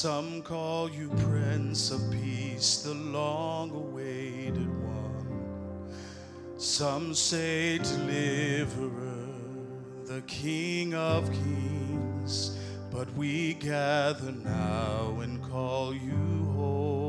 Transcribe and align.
Some 0.00 0.40
call 0.40 0.88
you 0.88 1.10
Prince 1.10 1.90
of 1.90 2.00
Peace, 2.10 2.78
the 2.78 2.94
long 2.94 3.70
awaited 3.70 4.66
one. 4.82 5.92
Some 6.56 7.12
say 7.12 7.76
deliverer, 7.76 9.28
the 10.06 10.22
King 10.22 10.94
of 10.94 11.30
kings. 11.30 12.56
But 12.90 13.12
we 13.12 13.52
gather 13.52 14.32
now 14.32 15.18
and 15.20 15.42
call 15.42 15.92
you 15.94 16.50
holy. 16.54 16.99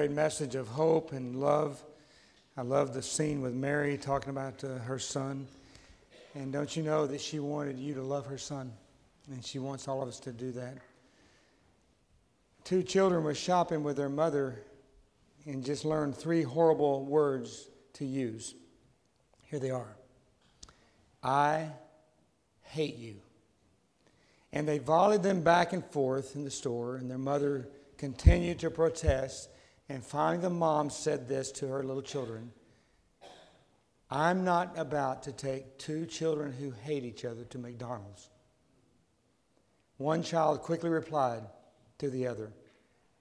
Great 0.00 0.12
message 0.12 0.54
of 0.54 0.66
hope 0.66 1.12
and 1.12 1.36
love. 1.38 1.84
I 2.56 2.62
love 2.62 2.94
the 2.94 3.02
scene 3.02 3.42
with 3.42 3.52
Mary 3.52 3.98
talking 3.98 4.30
about 4.30 4.64
uh, 4.64 4.78
her 4.78 4.98
son. 4.98 5.46
And 6.34 6.50
don't 6.50 6.74
you 6.74 6.82
know 6.82 7.06
that 7.06 7.20
she 7.20 7.38
wanted 7.38 7.78
you 7.78 7.92
to 7.92 8.02
love 8.02 8.24
her 8.24 8.38
son? 8.38 8.72
And 9.30 9.44
she 9.44 9.58
wants 9.58 9.88
all 9.88 10.00
of 10.00 10.08
us 10.08 10.18
to 10.20 10.32
do 10.32 10.52
that. 10.52 10.78
Two 12.64 12.82
children 12.82 13.22
were 13.22 13.34
shopping 13.34 13.82
with 13.82 13.98
their 13.98 14.08
mother 14.08 14.62
and 15.44 15.62
just 15.62 15.84
learned 15.84 16.16
three 16.16 16.44
horrible 16.44 17.04
words 17.04 17.68
to 17.92 18.06
use. 18.06 18.54
Here 19.50 19.58
they 19.58 19.70
are 19.70 19.96
I 21.22 21.68
hate 22.62 22.96
you. 22.96 23.16
And 24.50 24.66
they 24.66 24.78
volleyed 24.78 25.22
them 25.22 25.42
back 25.42 25.74
and 25.74 25.84
forth 25.84 26.36
in 26.36 26.44
the 26.44 26.50
store, 26.50 26.96
and 26.96 27.10
their 27.10 27.18
mother 27.18 27.68
continued 27.98 28.60
to 28.60 28.70
protest. 28.70 29.50
And 29.90 30.04
finally, 30.04 30.40
the 30.40 30.50
mom 30.50 30.88
said 30.88 31.26
this 31.26 31.50
to 31.50 31.66
her 31.66 31.82
little 31.82 32.00
children 32.00 32.52
I'm 34.08 34.44
not 34.44 34.78
about 34.78 35.24
to 35.24 35.32
take 35.32 35.78
two 35.78 36.06
children 36.06 36.52
who 36.52 36.70
hate 36.70 37.04
each 37.04 37.24
other 37.24 37.44
to 37.44 37.58
McDonald's. 37.58 38.28
One 39.98 40.22
child 40.22 40.62
quickly 40.62 40.90
replied 40.90 41.42
to 41.98 42.08
the 42.08 42.28
other, 42.28 42.52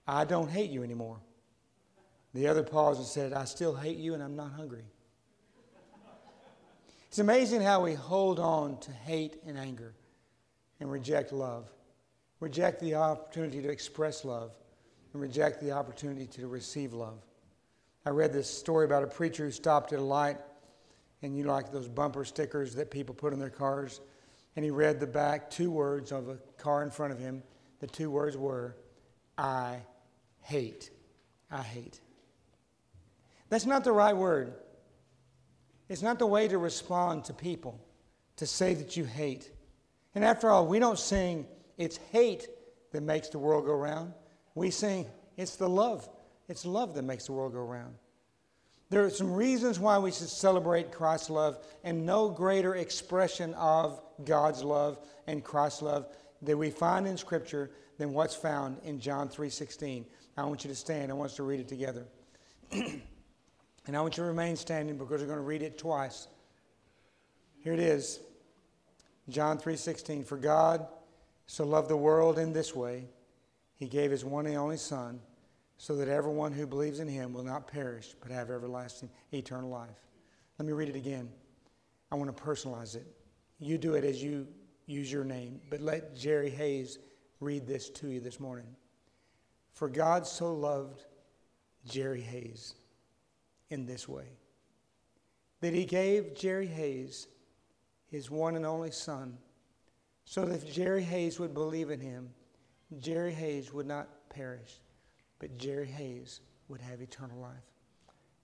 I 0.08 0.26
don't 0.26 0.50
hate 0.50 0.70
you 0.70 0.84
anymore. 0.84 1.20
The 2.36 2.48
other 2.48 2.64
paused 2.64 3.00
and 3.00 3.08
said, 3.08 3.34
I 3.34 3.46
still 3.46 3.76
hate 3.76 3.98
you 3.98 4.14
and 4.14 4.22
I'm 4.22 4.36
not 4.36 4.52
hungry. 4.52 4.86
It's 7.08 7.20
amazing 7.20 7.62
how 7.62 7.84
we 7.84 7.96
hold 7.96 8.40
on 8.40 8.80
to 8.82 8.92
hate 8.92 9.38
and 9.46 9.58
anger 9.58 9.96
and 10.80 10.92
reject 10.92 11.34
love, 11.34 11.68
reject 12.40 12.80
the 12.80 12.96
opportunity 12.96 13.62
to 13.64 13.70
express 13.70 14.24
love, 14.24 14.52
and 15.14 15.22
reject 15.22 15.62
the 15.62 15.72
opportunity 15.72 16.28
to 16.28 16.48
receive 16.48 16.94
love. 16.94 17.20
I 18.06 18.12
read 18.12 18.34
this 18.34 18.50
story 18.50 18.86
about 18.86 19.04
a 19.04 19.08
preacher 19.08 19.46
who 19.46 19.52
stopped 19.52 19.94
at 19.94 20.00
a 20.00 20.04
light, 20.04 20.38
and 21.22 21.38
you 21.38 21.44
like 21.44 21.72
those 21.72 21.88
bumper 21.88 22.24
stickers 22.24 22.76
that 22.76 22.92
people 22.92 23.14
put 23.14 23.34
in 23.34 23.40
their 23.40 23.50
cars. 23.50 24.02
And 24.56 24.66
he 24.66 24.72
read 24.72 25.00
the 25.00 25.08
back 25.08 25.50
two 25.50 25.72
words 25.72 26.12
of 26.12 26.28
a 26.28 26.38
car 26.58 26.84
in 26.84 26.92
front 26.92 27.14
of 27.14 27.20
him. 27.20 27.44
The 27.80 27.88
two 27.88 28.10
words 28.10 28.36
were, 28.36 28.76
I 29.38 29.80
hate. 30.42 30.90
I 31.52 31.62
hate. 31.62 32.00
That's 33.50 33.66
not 33.66 33.84
the 33.84 33.92
right 33.92 34.16
word. 34.16 34.54
It's 35.88 36.02
not 36.02 36.20
the 36.20 36.28
way 36.28 36.48
to 36.48 36.58
respond 36.58 37.26
to 37.26 37.34
people, 37.34 37.80
to 38.38 38.46
say 38.46 38.76
that 38.76 38.96
you 38.96 39.06
hate. 39.06 39.52
And 40.14 40.24
after 40.24 40.50
all, 40.50 40.68
we 40.68 40.80
don't 40.80 41.00
sing, 41.00 41.48
it's 41.78 41.98
hate 42.12 42.48
that 42.92 43.02
makes 43.02 43.30
the 43.30 43.40
world 43.40 43.66
go 43.66 43.74
round. 43.74 44.14
We 44.60 44.72
sing, 44.72 45.06
it's 45.38 45.56
the 45.56 45.70
love. 45.70 46.10
It's 46.50 46.66
love 46.66 46.94
that 46.96 47.04
makes 47.04 47.28
the 47.28 47.32
world 47.32 47.54
go 47.54 47.62
round. 47.62 47.96
There 48.90 49.06
are 49.06 49.10
some 49.10 49.32
reasons 49.32 49.80
why 49.80 49.98
we 50.00 50.12
should 50.12 50.28
celebrate 50.28 50.92
Christ's 50.92 51.30
love, 51.30 51.60
and 51.86 52.06
no 52.06 52.28
greater 52.28 52.76
expression 52.76 53.54
of 53.54 54.02
God's 54.26 54.62
love 54.62 55.00
and 55.28 55.42
Christ's 55.42 55.82
love 55.82 56.08
that 56.42 56.58
we 56.58 56.72
find 56.72 57.08
in 57.08 57.16
Scripture 57.16 57.72
than 57.98 58.12
what's 58.12 58.36
found 58.36 58.80
in 58.84 59.00
John 59.00 59.30
3:16. 59.30 60.06
I 60.36 60.44
want 60.44 60.66
you 60.66 60.70
to 60.70 60.76
stand. 60.76 61.10
I 61.10 61.16
want 61.16 61.30
us 61.30 61.38
to 61.38 61.44
read 61.44 61.62
it 61.62 61.70
together. 61.70 62.06
and 62.72 63.02
I 63.88 64.02
want 64.02 64.18
you 64.18 64.24
to 64.24 64.28
remain 64.28 64.58
standing 64.58 64.98
because 64.98 65.22
we're 65.22 65.28
going 65.28 65.40
to 65.40 65.46
read 65.46 65.62
it 65.62 65.78
twice. 65.78 66.28
Here 67.64 67.72
it 67.72 67.80
is. 67.80 68.20
John 69.30 69.58
3:16 69.58 70.26
For 70.26 70.36
God 70.36 70.86
so 71.48 71.64
loved 71.64 71.88
the 71.88 71.96
world 71.96 72.38
in 72.38 72.52
this 72.52 72.76
way 72.76 73.08
he 73.80 73.88
gave 73.88 74.12
his 74.12 74.24
one 74.24 74.46
and 74.46 74.58
only 74.58 74.78
son 74.78 75.20
so 75.78 75.96
that 75.96 76.08
everyone 76.08 76.52
who 76.52 76.68
believes 76.68 77.00
in 77.00 77.08
him 77.08 77.34
will 77.34 77.44
not 77.44 77.66
perish 77.66 78.14
but 78.22 78.30
have 78.30 78.52
everlasting 78.52 79.10
eternal 79.34 79.70
life. 79.70 80.04
Let 80.60 80.66
me 80.68 80.74
read 80.74 80.90
it 80.90 80.96
again. 80.96 81.30
I 82.12 82.16
want 82.16 82.36
to 82.36 82.44
personalize 82.44 82.96
it. 82.96 83.08
You 83.58 83.78
do 83.78 83.96
it 83.96 84.04
as 84.04 84.22
you 84.22 84.48
use 84.86 85.12
your 85.12 85.24
name, 85.24 85.62
but 85.70 85.82
let 85.82 86.16
Jerry 86.16 86.50
Hayes 86.50 87.00
read 87.40 87.66
this 87.66 87.90
to 87.92 88.10
you 88.10 88.20
this 88.20 88.40
morning. 88.40 88.76
For 89.74 89.88
God 89.88 90.28
so 90.28 90.54
loved 90.54 91.06
Jerry 91.86 92.22
Hayes 92.22 92.76
in 93.70 93.86
this 93.86 94.08
way 94.08 94.26
that 95.62 95.74
he 95.74 95.86
gave 95.86 96.36
Jerry 96.36 96.68
Hayes 96.68 97.28
his 98.08 98.32
one 98.32 98.56
and 98.56 98.66
only 98.66 98.92
son, 98.92 99.38
so 100.26 100.46
that 100.46 100.64
if 100.64 100.74
Jerry 100.74 101.04
Hayes 101.04 101.40
would 101.40 101.54
believe 101.54 101.90
in 101.92 102.00
him, 102.00 102.30
Jerry 102.98 103.34
Hayes 103.34 103.72
would 103.72 103.86
not 103.86 104.08
perish, 104.30 104.82
but 105.38 105.58
Jerry 105.58 105.88
Hayes 105.88 106.42
would 106.68 106.82
have 106.82 107.02
eternal 107.02 107.40
life. 107.40 107.52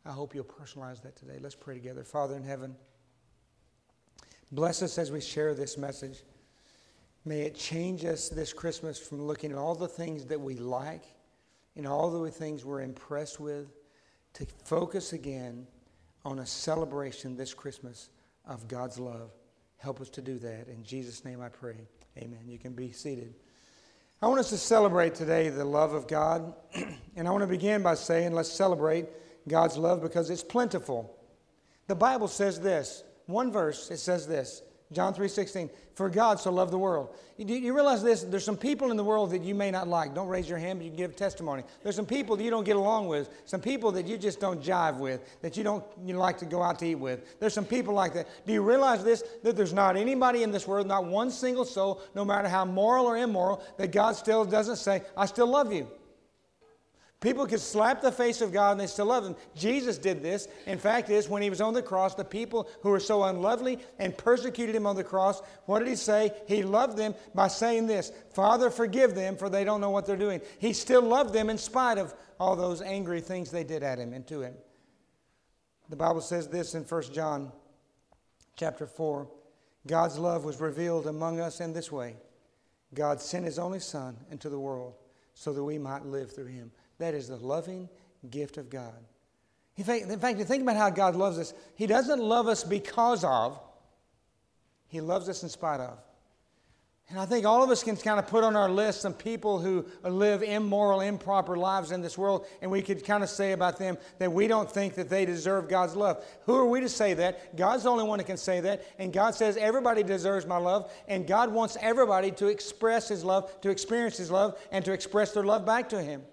I 0.06 0.12
hope 0.12 0.36
you'll 0.36 0.44
personalize 0.44 1.02
that 1.02 1.16
today. 1.16 1.40
Let's 1.42 1.56
pray 1.56 1.74
together. 1.74 2.04
Father 2.04 2.36
in 2.36 2.44
heaven, 2.44 2.76
bless 4.52 4.84
us 4.84 4.98
as 5.00 5.12
we 5.12 5.20
share 5.20 5.56
this 5.56 5.78
message. 5.78 6.24
May 7.26 7.42
it 7.42 7.56
change 7.56 8.06
us 8.06 8.30
this 8.30 8.54
Christmas 8.54 9.00
from 9.00 9.24
looking 9.24 9.52
at 9.52 9.58
all 9.58 9.74
the 9.74 9.88
things 9.88 10.26
that 10.26 10.40
we 10.40 10.56
like 10.56 11.06
and 11.76 11.88
all 11.88 12.12
the 12.12 12.30
things 12.30 12.64
we're 12.64 12.82
impressed 12.82 13.40
with 13.40 13.74
to 14.34 14.46
focus 14.64 15.14
again 15.14 15.66
on 16.24 16.40
a 16.40 16.46
celebration 16.46 17.36
this 17.36 17.54
Christmas 17.54 18.10
of 18.46 18.68
God's 18.68 19.00
love. 19.00 19.32
Help 19.78 20.02
us 20.02 20.10
to 20.10 20.22
do 20.22 20.38
that. 20.40 20.68
In 20.68 20.84
Jesus' 20.84 21.26
name 21.26 21.42
I 21.42 21.50
pray. 21.50 21.88
Amen. 22.18 22.42
You 22.48 22.60
can 22.60 22.74
be 22.74 22.92
seated. 22.92 23.34
I 24.26 24.28
want 24.28 24.40
us 24.40 24.50
to 24.50 24.58
celebrate 24.58 25.14
today 25.14 25.50
the 25.50 25.64
love 25.64 25.94
of 25.94 26.08
God. 26.08 26.52
and 27.16 27.28
I 27.28 27.32
want 27.32 27.44
to 27.44 27.48
begin 27.48 27.84
by 27.84 27.94
saying, 27.94 28.34
let's 28.34 28.52
celebrate 28.52 29.06
God's 29.48 29.78
love 29.78 30.02
because 30.02 30.32
it's 30.32 30.44
plentiful. 30.44 31.16
The 31.86 31.94
Bible 31.94 32.28
says 32.28 32.60
this 32.60 33.04
one 33.28 33.52
verse, 33.52 33.92
it 33.92 33.98
says 33.98 34.26
this 34.26 34.64
John 34.92 35.16
3.16, 35.16 35.70
for 35.96 36.10
God 36.10 36.40
so 36.40 36.52
loved 36.52 36.72
the 36.72 36.78
world. 36.78 37.16
You, 37.38 37.46
you, 37.56 37.74
realize 37.74 38.04
this? 38.04 38.24
There's 38.24 38.46
some 38.46 38.56
people 38.56 38.92
in 38.92 38.98
the 38.98 39.04
world 39.04 39.32
that 39.32 39.42
you 39.42 39.56
may 39.56 39.72
not 39.72 39.88
like. 39.88 40.14
Don't 40.14 40.28
raise 40.28 40.48
your 40.48 40.60
hand, 40.60 40.80
but 40.80 40.86
you 40.86 40.92
can 40.92 40.98
give 40.98 41.16
testimony. 41.16 41.64
There's 41.84 41.96
some 41.96 42.06
people 42.06 42.38
that 42.38 42.44
you 42.44 42.52
don't 42.52 42.64
get 42.64 42.76
along 42.76 43.08
with. 43.08 43.30
Some 43.46 43.62
people 43.62 43.92
that 43.94 44.06
you 44.06 44.18
just 44.18 44.40
don't 44.40 44.62
jive 44.62 44.98
with, 44.98 45.42
that 45.42 45.58
you 45.58 45.64
don't 45.64 45.84
you 46.06 46.16
like 46.16 46.38
to 46.38 46.46
go 46.46 46.62
out 46.62 46.80
to 46.80 46.86
eat 46.86 46.96
with. 46.96 47.40
There's 47.40 47.54
some 47.54 47.66
people 47.66 47.94
like 47.94 48.14
that. 48.14 48.28
Do 48.46 48.54
you 48.54 48.62
realize 48.62 49.04
this? 49.04 49.24
That 49.44 49.58
there's 49.58 49.74
not 49.74 49.98
anybody 49.98 50.44
in 50.44 50.52
this 50.52 50.68
world, 50.68 50.88
not 50.88 51.06
one 51.06 51.32
single 51.32 51.66
soul, 51.66 52.02
no 52.14 52.24
matter 52.24 52.48
how 52.48 52.64
moral 52.64 53.06
or 53.06 53.18
immoral, 53.18 53.64
that 53.78 53.92
God 53.92 54.16
still 54.16 54.46
doesn't 54.46 54.78
say, 54.78 55.02
I 55.18 55.26
still 55.26 55.48
love 55.48 55.74
you. 55.74 55.88
People 57.22 57.48
could 57.48 57.62
slap 57.62 58.02
the 58.02 58.12
face 58.12 58.42
of 58.42 58.52
God 58.52 58.72
and 58.72 58.80
they 58.80 58.88
still 58.88 59.08
love 59.08 59.26
him. 59.26 59.36
Jesus 59.56 59.98
did 59.98 60.22
this. 60.22 60.48
In 60.68 60.78
fact, 60.78 61.10
is 61.10 61.30
when 61.30 61.42
he 61.42 61.50
was 61.50 61.62
on 61.62 61.74
the 61.74 61.82
cross, 61.82 62.14
the 62.14 62.26
people 62.26 62.70
who 62.82 62.90
were 62.90 63.00
so 63.00 63.24
unlovely 63.24 63.80
and 64.00 64.18
persecuted 64.18 64.76
him 64.76 64.86
on 64.86 64.96
the 64.96 65.04
cross, 65.04 65.42
what 65.66 65.80
did 65.80 65.88
he 65.88 65.96
say? 65.96 66.32
He 66.48 66.62
loved 66.62 66.98
them 66.98 67.16
by 67.34 67.48
saying 67.48 67.88
this 67.88 68.12
Father, 68.34 68.70
forgive 68.70 69.16
them, 69.16 69.38
for 69.38 69.50
they 69.50 69.64
don't 69.64 69.82
know 69.82 69.90
what 69.90 70.06
they're 70.06 70.18
doing. 70.18 70.42
He 70.60 70.74
still 70.74 71.02
loved 71.02 71.34
them 71.34 71.50
in 71.50 71.58
spite 71.58 71.98
of 71.98 72.14
all 72.40 72.56
those 72.56 72.82
angry 72.82 73.22
things 73.22 73.50
they 73.50 73.64
did 73.64 73.82
at 73.82 73.98
him 73.98 74.14
and 74.14 74.28
to 74.28 74.42
him. 74.42 74.54
The 75.90 75.96
Bible 75.96 76.22
says 76.22 76.48
this 76.48 76.76
in 76.76 76.84
1 76.84 77.14
John 77.14 77.52
chapter 78.56 78.86
4 78.86 79.28
God's 79.88 80.18
love 80.18 80.44
was 80.44 80.60
revealed 80.60 81.08
among 81.08 81.40
us 81.40 81.62
in 81.62 81.74
this 81.74 81.92
way 81.92 82.18
God 82.94 83.22
sent 83.22 83.46
his 83.46 83.60
only 83.60 83.80
Son 83.80 84.18
into 84.32 84.50
the 84.50 84.60
world 84.60 84.96
so 85.34 85.54
that 85.54 85.64
we 85.64 85.78
might 85.78 86.06
live 86.06 86.34
through 86.34 86.46
him. 86.46 86.72
That 86.98 87.14
is 87.14 87.28
the 87.28 87.38
loving 87.38 87.90
gift 88.30 88.58
of 88.58 88.70
God. 88.70 88.94
In 89.78 89.84
fact, 89.84 90.04
in 90.06 90.20
fact, 90.20 90.40
think 90.42 90.64
about 90.64 90.78
how 90.78 90.90
God 90.90 91.16
loves 91.16 91.38
us. 91.38 91.54
He 91.76 91.88
doesn't 91.88 92.20
love 92.20 92.48
us 92.48 92.64
because 92.64 93.24
of, 93.24 93.60
He 94.88 95.02
loves 95.02 95.28
us 95.28 95.44
in 95.44 95.50
spite 95.50 95.82
of. 95.82 95.98
And 97.10 97.20
I 97.20 97.26
think 97.28 97.46
all 97.46 97.62
of 97.62 97.70
us 97.70 97.84
can 97.84 97.96
kind 97.98 98.18
of 98.18 98.26
put 98.26 98.44
on 98.44 98.56
our 98.56 98.70
list 98.70 99.02
some 99.02 99.14
people 99.14 99.60
who 99.60 99.86
live 100.04 100.42
immoral, 100.42 101.02
improper 101.02 101.56
lives 101.56 101.92
in 101.92 102.02
this 102.02 102.18
world, 102.18 102.48
and 102.64 102.72
we 102.72 102.82
could 102.82 103.06
kind 103.06 103.22
of 103.22 103.30
say 103.30 103.52
about 103.52 103.78
them 103.78 104.00
that 104.18 104.32
we 104.32 104.48
don't 104.48 104.72
think 104.72 104.96
that 104.96 105.08
they 105.08 105.24
deserve 105.24 105.70
God's 105.70 105.96
love. 105.96 106.26
Who 106.46 106.56
are 106.56 106.66
we 106.66 106.80
to 106.80 106.90
say 106.90 107.14
that? 107.14 107.56
God's 107.56 107.84
the 107.84 107.90
only 107.90 108.06
one 108.06 108.18
who 108.18 108.26
can 108.26 108.38
say 108.38 108.60
that, 108.62 108.88
and 108.98 109.14
God 109.14 109.36
says 109.36 109.56
everybody 109.56 110.02
deserves 110.02 110.48
my 110.48 110.58
love, 110.58 110.92
and 111.08 111.28
God 111.28 111.54
wants 111.54 111.78
everybody 111.80 112.32
to 112.32 112.48
express 112.48 113.08
His 113.08 113.24
love, 113.24 113.62
to 113.62 113.70
experience 113.70 114.18
His 114.18 114.32
love, 114.32 114.60
and 114.72 114.84
to 114.86 114.92
express 114.92 115.32
their 115.32 115.44
love 115.44 115.64
back 115.64 115.90
to 115.90 116.02
Him. 116.02 116.24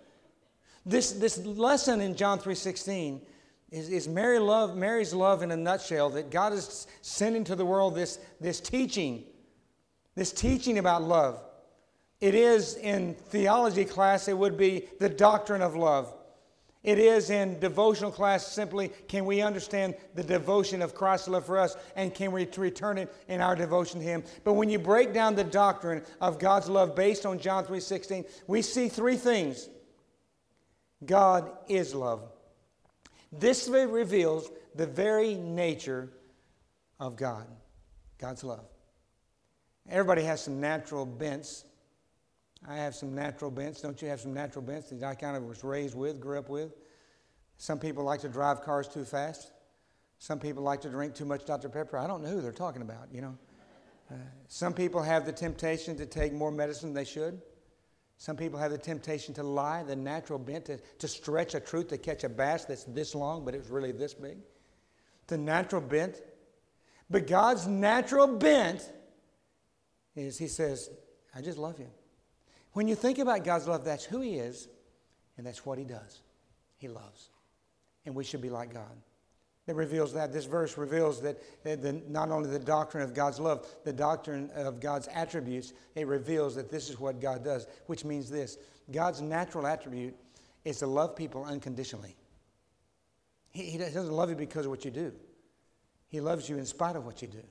This, 0.85 1.13
this 1.13 1.39
lesson 1.39 2.01
in 2.01 2.17
John 2.17 2.39
3.16 2.39 3.21
is, 3.71 3.89
is 3.89 4.09
Mary 4.09 4.39
love, 4.39 4.77
Mary's 4.77 5.15
love 5.15 5.43
in 5.43 5.51
a 5.51 5.57
nutshell, 5.57 6.11
that 6.11 6.31
God 6.31 6.53
is 6.53 6.87
sending 7.03 7.45
to 7.45 7.57
the 7.57 7.65
world 7.65 7.95
this, 7.95 8.19
this 8.41 8.61
teaching, 8.61 9.25
this 10.15 10.33
teaching 10.33 10.79
about 10.79 11.03
love. 11.03 11.41
It 12.21 12.35
is 12.35 12.77
in 12.77 13.15
theology 13.15 13.85
class, 13.85 14.29
it 14.29 14.37
would 14.37 14.57
be 14.57 14.89
the 15.01 15.09
doctrine 15.09 15.63
of 15.63 15.75
love. 15.75 16.15
It 16.83 16.99
is 16.99 17.31
in 17.31 17.61
devotional 17.61 18.11
class 18.11 18.45
simply 18.45 18.89
can 19.07 19.25
we 19.25 19.41
understand 19.41 19.95
the 20.17 20.25
devotion 20.25 20.83
of 20.83 20.97
Christ's 20.97 21.29
love 21.29 21.47
for 21.47 21.59
us 21.59 21.77
and 21.95 22.13
can 22.13 22.33
we 22.33 22.49
return 22.57 22.99
it 22.99 23.15
in 23.29 23.41
our 23.41 23.55
devotion 23.55 24.01
to 24.01 24.07
him. 24.07 24.25
But 24.43 24.55
when 24.55 24.69
you 24.69 24.81
break 24.81 25.13
down 25.13 25.37
the 25.37 25.45
doctrine 25.45 26.03
of 26.21 26.41
God's 26.41 26.69
love 26.69 26.97
based 26.97 27.25
on 27.25 27.39
John 27.39 27.65
3:16, 27.65 28.25
we 28.49 28.63
see 28.63 28.89
three 28.89 29.17
things. 29.17 29.69
God 31.05 31.51
is 31.69 31.95
love. 31.95 32.23
This 33.33 33.69
reveals 33.69 34.51
the 34.75 34.87
very 34.87 35.35
nature 35.35 36.11
of 37.01 37.17
God, 37.17 37.47
God's 38.19 38.45
love. 38.45 38.65
Everybody 39.89 40.23
has 40.23 40.41
some 40.43 40.61
natural 40.61 41.05
bents. 41.05 41.65
I 42.69 42.77
have 42.77 42.95
some 42.95 43.15
natural 43.15 43.51
bents. 43.51 43.81
Don't 43.81 44.01
you 44.01 44.09
have 44.09 44.21
some 44.21 44.33
natural 44.33 44.65
bents 44.65 44.91
that 44.91 45.03
I 45.03 45.15
kind 45.15 45.37
of 45.37 45.43
was 45.45 45.65
raised 45.65 45.97
with, 45.97 46.21
grew 46.21 46.39
up 46.39 46.49
with? 46.49 46.73
Some 47.57 47.79
people 47.79 48.05
like 48.05 48.21
to 48.21 48.29
drive 48.29 48.63
cars 48.63 48.87
too 48.87 49.05
fast. 49.05 49.53
Some 50.19 50.39
people 50.39 50.63
like 50.63 50.81
to 50.83 50.89
drink 50.89 51.15
too 51.15 51.25
much 51.25 51.45
Dr. 51.45 51.69
Pepper. 51.69 51.99
I 51.99 52.07
don't 52.07 52.23
know 52.23 52.31
who 52.31 52.41
they're 52.41 52.53
talking 52.53 52.83
about, 52.83 53.09
you 53.13 53.23
know. 53.23 53.37
Uh, 54.11 54.15
some 54.47 54.73
people 54.73 55.03
have 55.03 55.27
the 55.27 55.33
temptation 55.33 55.97
to 55.97 56.07
take 56.07 56.33
more 56.33 56.53
medicine 56.53 56.91
than 56.91 56.95
they 56.95 57.11
should. 57.11 57.41
Some 58.23 58.37
people 58.37 58.57
have 58.61 58.71
the 58.71 58.79
temptation 58.79 59.35
to 59.35 59.43
lie, 59.43 59.83
the 59.83 59.97
natural 59.97 60.39
bent 60.39 60.67
to, 60.67 60.79
to 60.79 61.09
stretch 61.09 61.57
a 61.57 61.61
truth 61.61 61.89
to 61.89 61.99
catch 61.99 62.23
a 62.23 62.29
bass 62.29 62.65
that's 62.65 62.85
this 62.85 63.17
long, 63.17 63.45
but 63.45 63.53
it's 63.53 63.69
really 63.69 63.91
this 63.91 64.15
big. 64.15 64.39
The 65.27 65.37
natural 65.37 65.81
bent. 65.81 66.23
But 67.11 67.27
God's 67.27 67.67
natural 67.67 68.29
bent 68.29 68.89
is 70.15 70.39
He 70.39 70.47
says, 70.47 70.89
I 71.35 71.41
just 71.41 71.59
love 71.59 71.81
you. 71.81 71.89
When 72.75 72.87
you 72.87 72.95
think 72.95 73.19
about 73.19 73.43
God's 73.43 73.67
love, 73.67 73.85
that's 73.85 74.05
who 74.05 74.21
He 74.21 74.37
is, 74.37 74.69
and 75.37 75.45
that's 75.45 75.67
what 75.67 75.77
He 75.77 75.85
does. 75.85 76.21
He 76.77 76.87
loves. 76.87 77.29
And 78.07 78.15
we 78.15 78.23
should 78.23 78.41
be 78.41 78.51
like 78.51 78.73
God. 78.73 79.03
It 79.69 79.77
reveals 79.77 80.13
that. 80.15 80.33
This 80.33 80.45
verse 80.45 80.77
reveals 80.77 81.21
that, 81.21 81.39
that 81.63 81.83
the, 81.83 81.93
not 82.09 82.31
only 82.31 82.51
the 82.51 82.59
doctrine 82.59 83.03
of 83.03 83.15
God's 83.15 83.39
love, 83.39 83.67
the 83.85 83.93
doctrine 83.93 84.51
of 84.57 84.81
God's 84.81 85.09
attributes, 85.09 85.73
it 85.95 86.07
reveals 86.07 86.57
that 86.57 86.71
this 86.71 86.91
is 86.91 86.99
what 86.99 87.21
God 87.21 87.45
does, 87.45 87.67
which 87.87 88.05
means 88.05 88.29
this 88.29 88.59
God's 88.91 89.21
natural 89.21 89.67
attribute 89.67 90.17
is 90.65 90.79
to 90.79 90.87
love 90.87 91.15
people 91.15 91.45
unconditionally. 91.45 92.17
He, 93.51 93.65
he 93.65 93.79
doesn't 93.79 94.11
love 94.11 94.31
you 94.31 94.37
because 94.37 94.67
of 94.67 94.71
what 94.71 94.85
you 94.85 94.91
do, 94.91 95.13
He 96.09 96.21
loves 96.21 96.49
you 96.49 96.59
in 96.59 96.67
spite 96.67 96.97
of 96.97 97.07
what 97.07 97.23
you 97.23 97.29
do. 97.29 97.43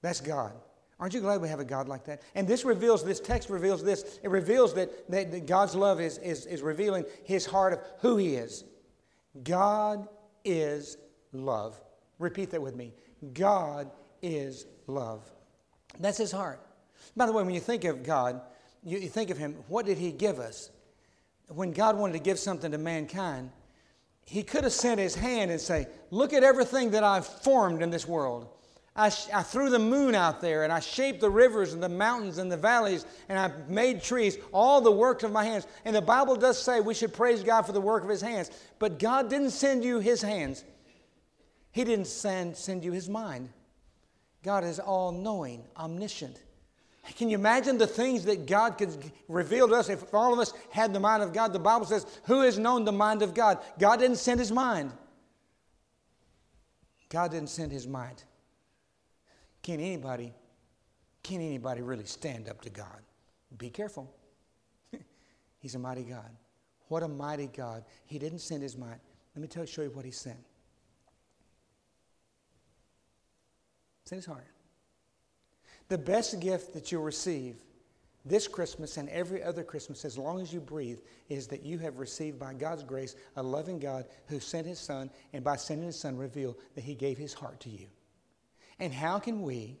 That's 0.00 0.20
God. 0.20 0.52
Aren't 1.00 1.14
you 1.14 1.20
glad 1.20 1.40
we 1.40 1.48
have 1.48 1.58
a 1.58 1.64
God 1.64 1.88
like 1.88 2.04
that? 2.04 2.22
And 2.36 2.46
this 2.46 2.64
reveals, 2.64 3.04
this 3.04 3.18
text 3.18 3.50
reveals 3.50 3.82
this. 3.82 4.20
It 4.22 4.30
reveals 4.30 4.74
that, 4.74 5.10
that, 5.10 5.32
that 5.32 5.46
God's 5.46 5.74
love 5.74 6.00
is, 6.00 6.18
is, 6.18 6.46
is 6.46 6.62
revealing 6.62 7.04
His 7.24 7.44
heart 7.44 7.72
of 7.72 7.80
who 7.98 8.16
He 8.16 8.36
is. 8.36 8.62
God 9.42 10.06
is 10.44 10.96
love. 11.32 11.80
Repeat 12.18 12.50
that 12.50 12.62
with 12.62 12.76
me. 12.76 12.92
God 13.34 13.90
is 14.22 14.66
love. 14.86 15.30
That's 16.00 16.18
his 16.18 16.32
heart. 16.32 16.60
By 17.16 17.26
the 17.26 17.32
way, 17.32 17.42
when 17.42 17.54
you 17.54 17.60
think 17.60 17.84
of 17.84 18.02
God, 18.02 18.40
you, 18.84 18.98
you 18.98 19.08
think 19.08 19.30
of 19.30 19.38
him, 19.38 19.56
what 19.68 19.86
did 19.86 19.98
he 19.98 20.12
give 20.12 20.38
us? 20.38 20.70
When 21.48 21.72
God 21.72 21.96
wanted 21.96 22.14
to 22.14 22.18
give 22.18 22.38
something 22.38 22.70
to 22.72 22.78
mankind, 22.78 23.50
he 24.24 24.42
could 24.42 24.64
have 24.64 24.72
sent 24.72 25.00
his 25.00 25.14
hand 25.14 25.50
and 25.50 25.60
say, 25.60 25.86
Look 26.10 26.32
at 26.32 26.42
everything 26.42 26.92
that 26.92 27.04
I've 27.04 27.26
formed 27.26 27.82
in 27.82 27.90
this 27.90 28.06
world. 28.06 28.48
I, 28.94 29.06
I, 29.32 29.42
threw 29.42 29.70
the 29.70 29.78
moon 29.78 30.14
out 30.14 30.42
there 30.42 30.64
and 30.64 30.72
I 30.72 30.80
shaped 30.80 31.22
the 31.22 31.30
rivers 31.30 31.72
and 31.72 31.82
the 31.82 31.88
mountains 31.88 32.36
and 32.36 32.52
the 32.52 32.58
valleys 32.58 33.06
and 33.30 33.38
I 33.38 33.50
made 33.66 34.02
trees, 34.02 34.36
all 34.52 34.82
the 34.82 34.92
work 34.92 35.22
of 35.22 35.32
my 35.32 35.44
hands. 35.44 35.66
And 35.86 35.96
the 35.96 36.02
Bible 36.02 36.36
does 36.36 36.62
say 36.62 36.80
we 36.80 36.92
should 36.92 37.14
praise 37.14 37.42
God 37.42 37.62
for 37.62 37.72
the 37.72 37.80
work 37.80 38.02
of 38.02 38.10
his 38.10 38.20
hands. 38.20 38.50
But 38.78 38.98
God 38.98 39.30
didn't 39.30 39.50
send 39.50 39.82
you 39.82 39.98
his 39.98 40.20
hands, 40.20 40.64
he 41.72 41.84
didn't 41.84 42.06
send, 42.06 42.56
send 42.56 42.84
you 42.84 42.92
his 42.92 43.08
mind. 43.08 43.48
God 44.42 44.64
is 44.64 44.78
all 44.78 45.10
knowing, 45.10 45.64
omniscient. 45.76 46.40
Can 47.16 47.28
you 47.28 47.36
imagine 47.36 47.78
the 47.78 47.86
things 47.86 48.24
that 48.26 48.46
God 48.46 48.78
could 48.78 48.90
reveal 49.28 49.66
to 49.68 49.74
us 49.74 49.88
if 49.88 50.14
all 50.14 50.32
of 50.32 50.38
us 50.38 50.52
had 50.70 50.92
the 50.92 51.00
mind 51.00 51.22
of 51.22 51.32
God? 51.32 51.52
The 51.52 51.58
Bible 51.58 51.86
says, 51.86 52.06
Who 52.24 52.42
has 52.42 52.58
known 52.58 52.84
the 52.84 52.92
mind 52.92 53.22
of 53.22 53.34
God? 53.34 53.58
God 53.78 53.98
didn't 53.98 54.18
send 54.18 54.38
his 54.38 54.52
mind. 54.52 54.92
God 57.08 57.30
didn't 57.30 57.50
send 57.50 57.72
his 57.72 57.86
mind. 57.86 58.22
Can 59.62 59.80
anybody, 59.80 60.32
can 61.22 61.40
anybody 61.40 61.82
really 61.82 62.04
stand 62.04 62.48
up 62.48 62.60
to 62.62 62.70
God? 62.70 63.00
Be 63.58 63.70
careful. 63.70 64.14
He's 65.58 65.74
a 65.74 65.78
mighty 65.78 66.04
God. 66.04 66.30
What 66.88 67.02
a 67.02 67.08
mighty 67.08 67.48
God. 67.48 67.84
He 68.06 68.18
didn't 68.18 68.40
send 68.40 68.62
his 68.62 68.76
mind. 68.76 69.00
Let 69.34 69.42
me 69.42 69.48
tell 69.48 69.64
show 69.64 69.82
you 69.82 69.90
what 69.90 70.04
he 70.04 70.10
sent. 70.10 70.38
It's 74.01 74.01
in 74.01 74.01
his 74.12 74.26
heart. 74.26 74.46
The 75.88 75.98
best 75.98 76.40
gift 76.40 76.74
that 76.74 76.90
you'll 76.90 77.02
receive 77.02 77.56
this 78.24 78.46
Christmas 78.46 78.98
and 78.98 79.08
every 79.08 79.42
other 79.42 79.64
Christmas, 79.64 80.04
as 80.04 80.16
long 80.16 80.40
as 80.40 80.52
you 80.52 80.60
breathe, 80.60 80.98
is 81.28 81.48
that 81.48 81.64
you 81.64 81.78
have 81.78 81.98
received 81.98 82.38
by 82.38 82.54
God's 82.54 82.84
grace 82.84 83.16
a 83.36 83.42
loving 83.42 83.80
God 83.80 84.06
who 84.26 84.38
sent 84.38 84.66
his 84.66 84.78
Son, 84.78 85.10
and 85.32 85.42
by 85.42 85.56
sending 85.56 85.86
his 85.86 85.98
Son, 85.98 86.16
revealed 86.16 86.56
that 86.74 86.84
he 86.84 86.94
gave 86.94 87.18
his 87.18 87.34
heart 87.34 87.58
to 87.60 87.70
you. 87.70 87.86
And 88.78 88.92
how 88.92 89.18
can 89.18 89.42
we, 89.42 89.76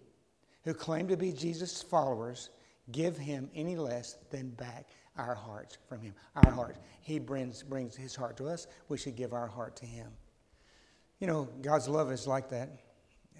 who 0.64 0.74
claim 0.74 1.06
to 1.08 1.16
be 1.16 1.32
Jesus' 1.32 1.82
followers, 1.82 2.50
give 2.90 3.16
him 3.16 3.48
any 3.54 3.76
less 3.76 4.16
than 4.30 4.50
back 4.50 4.88
our 5.16 5.36
hearts 5.36 5.78
from 5.88 6.00
him? 6.00 6.14
Our 6.34 6.50
hearts. 6.50 6.80
He 7.00 7.20
brings, 7.20 7.62
brings 7.62 7.94
his 7.94 8.16
heart 8.16 8.36
to 8.38 8.48
us. 8.48 8.66
We 8.88 8.98
should 8.98 9.14
give 9.14 9.32
our 9.32 9.46
heart 9.46 9.76
to 9.76 9.86
him. 9.86 10.08
You 11.20 11.28
know, 11.28 11.48
God's 11.60 11.88
love 11.88 12.10
is 12.10 12.26
like 12.26 12.50
that. 12.50 12.70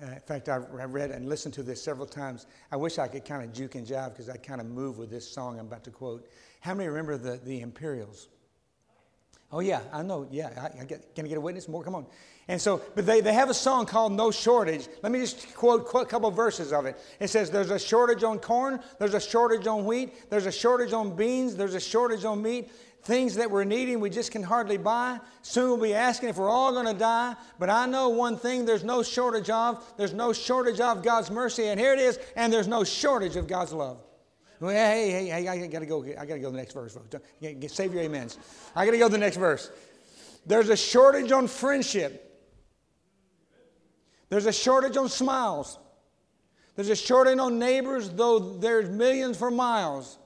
Uh, 0.01 0.07
in 0.13 0.21
fact, 0.21 0.49
I've 0.49 0.95
read 0.95 1.11
and 1.11 1.29
listened 1.29 1.55
to 1.55 1.63
this 1.63 1.83
several 1.83 2.07
times. 2.07 2.47
I 2.71 2.77
wish 2.77 2.99
I 2.99 3.09
could 3.09 3.25
kind 3.25 3.43
of 3.43 3.53
juke 3.53 3.75
and 3.75 3.87
jive 3.87 4.11
because 4.11 4.29
I 4.29 4.37
kind 4.37 4.61
of 4.61 4.67
move 4.67 4.99
with 4.99 5.11
this 5.11 5.29
song 5.29 5.59
I'm 5.59 5.67
about 5.67 5.85
to 5.85 5.91
quote. 5.91 6.29
How 6.61 6.75
many 6.75 6.89
remember 6.89 7.17
the, 7.17 7.39
the 7.45 7.61
Imperials? 7.61 8.29
Oh, 9.53 9.61
yeah, 9.61 9.83
I 9.93 10.03
know. 10.03 10.27
Yeah, 10.31 10.49
I, 10.57 10.81
I 10.81 10.85
get, 10.85 11.15
can 11.15 11.27
I 11.27 11.29
get 11.29 11.37
a 11.37 11.41
witness? 11.41 11.69
More? 11.69 11.85
Come 11.85 11.95
on. 11.95 12.07
And 12.49 12.61
so, 12.61 12.81
but 12.95 13.05
they, 13.05 13.21
they 13.21 13.35
have 13.35 13.51
a 13.51 13.55
song 13.55 13.87
called 13.87 14.13
No 14.13 14.31
Shortage. 14.31 14.89
Let 15.03 15.13
me 15.13 15.21
just 15.21 15.55
quote, 15.55 15.87
quote 15.87 16.07
a 16.07 16.09
couple 16.09 16.29
of 16.29 16.35
verses 16.35 16.73
of 16.73 16.87
it. 16.87 16.99
It 17.21 17.29
says, 17.29 17.51
There's 17.51 17.71
a 17.71 17.79
shortage 17.79 18.25
on 18.25 18.39
corn, 18.39 18.81
there's 18.99 19.15
a 19.15 19.21
shortage 19.21 19.67
on 19.67 19.85
wheat, 19.85 20.31
there's 20.31 20.47
a 20.47 20.53
shortage 20.53 20.93
on 20.93 21.15
beans, 21.15 21.55
there's 21.55 21.75
a 21.75 21.81
shortage 21.81 22.25
on 22.25 22.43
meat, 22.43 22.73
things 23.03 23.35
that 23.35 23.51
we're 23.51 23.65
needing 23.65 24.01
we 24.01 24.11
just 24.11 24.31
can 24.31 24.43
hardly 24.43 24.77
buy. 24.77 25.19
Soon 25.43 25.71
we'll 25.71 25.89
be 25.89 25.95
asking 25.95 26.29
if 26.29 26.37
we're 26.37 26.49
all 26.49 26.73
going 26.73 26.87
to 26.87 26.95
die. 26.95 27.35
But 27.59 27.69
I 27.69 27.87
know 27.87 28.11
one 28.11 28.37
thing 28.37 28.65
there's 28.65 28.85
no 28.85 29.03
shortage 29.03 29.51
of. 29.51 29.85
There's 29.97 30.13
no 30.13 30.33
shortage 30.33 30.81
of 30.81 31.03
God's 31.03 31.31
mercy. 31.31 31.67
And 31.67 31.79
here 31.79 31.93
it 31.93 31.99
is. 31.99 32.19
And 32.37 32.53
there's 32.53 32.69
no 32.69 32.85
shortage 32.85 33.37
of 33.37 33.49
God's 33.49 33.73
love. 33.73 33.99
Well, 34.61 34.71
hey, 34.71 35.11
hey, 35.11 35.27
hey, 35.27 35.49
I 35.49 35.67
got 35.67 35.81
to 35.81 35.87
go. 35.87 36.05
I 36.05 36.25
got 36.25 36.35
to 36.35 36.39
go 36.39 36.47
to 36.47 36.53
the 36.53 36.57
next 36.57 36.75
verse, 36.75 36.95
folks. 36.95 37.17
Save 37.75 37.93
your 37.93 38.05
amens. 38.05 38.39
I 38.77 38.85
got 38.85 38.93
to 38.93 38.99
go 38.99 39.09
to 39.09 39.13
the 39.13 39.19
next 39.19 39.37
verse. 39.37 39.71
There's 40.47 40.69
a 40.69 40.77
shortage 40.77 41.33
on 41.33 41.49
friendship. 41.49 42.29
There's 44.29 44.47
a 44.47 44.53
shortage 44.53 44.97
on 44.97 45.09
smiles. 45.09 45.79
There's 46.77 46.89
a 46.89 46.97
shortage 46.97 47.39
on 47.39 47.59
neighbors, 47.59 48.09
though 48.11 48.39
there's 48.39 48.89
millions 48.89 49.37
for 49.37 49.51
miles. 49.51 50.19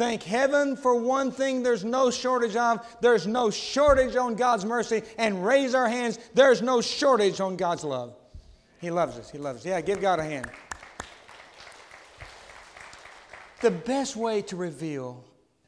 Thank 0.00 0.22
heaven 0.22 0.76
for 0.76 0.94
one 0.94 1.30
thing 1.30 1.62
there's 1.62 1.84
no 1.84 2.10
shortage 2.10 2.56
of. 2.56 2.86
There's 3.02 3.26
no 3.26 3.50
shortage 3.50 4.16
on 4.16 4.34
God's 4.34 4.64
mercy. 4.64 5.02
And 5.18 5.44
raise 5.44 5.74
our 5.74 5.90
hands. 5.90 6.18
There's 6.32 6.62
no 6.62 6.80
shortage 6.80 7.38
on 7.38 7.58
God's 7.58 7.84
love. 7.84 8.16
He 8.80 8.90
loves 8.90 9.18
us. 9.18 9.28
He 9.28 9.36
loves 9.36 9.60
us. 9.60 9.66
Yeah, 9.66 9.78
give 9.82 10.00
God 10.00 10.18
a 10.18 10.24
hand. 10.24 10.48
The 13.60 13.72
best 13.72 14.16
way 14.16 14.40
to 14.40 14.56
reveal 14.56 15.22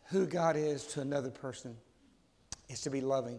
who 0.04 0.24
God 0.24 0.56
is 0.56 0.86
to 0.86 1.02
another 1.02 1.30
person 1.30 1.76
is 2.70 2.80
to 2.80 2.90
be 2.90 3.02
loving. 3.02 3.38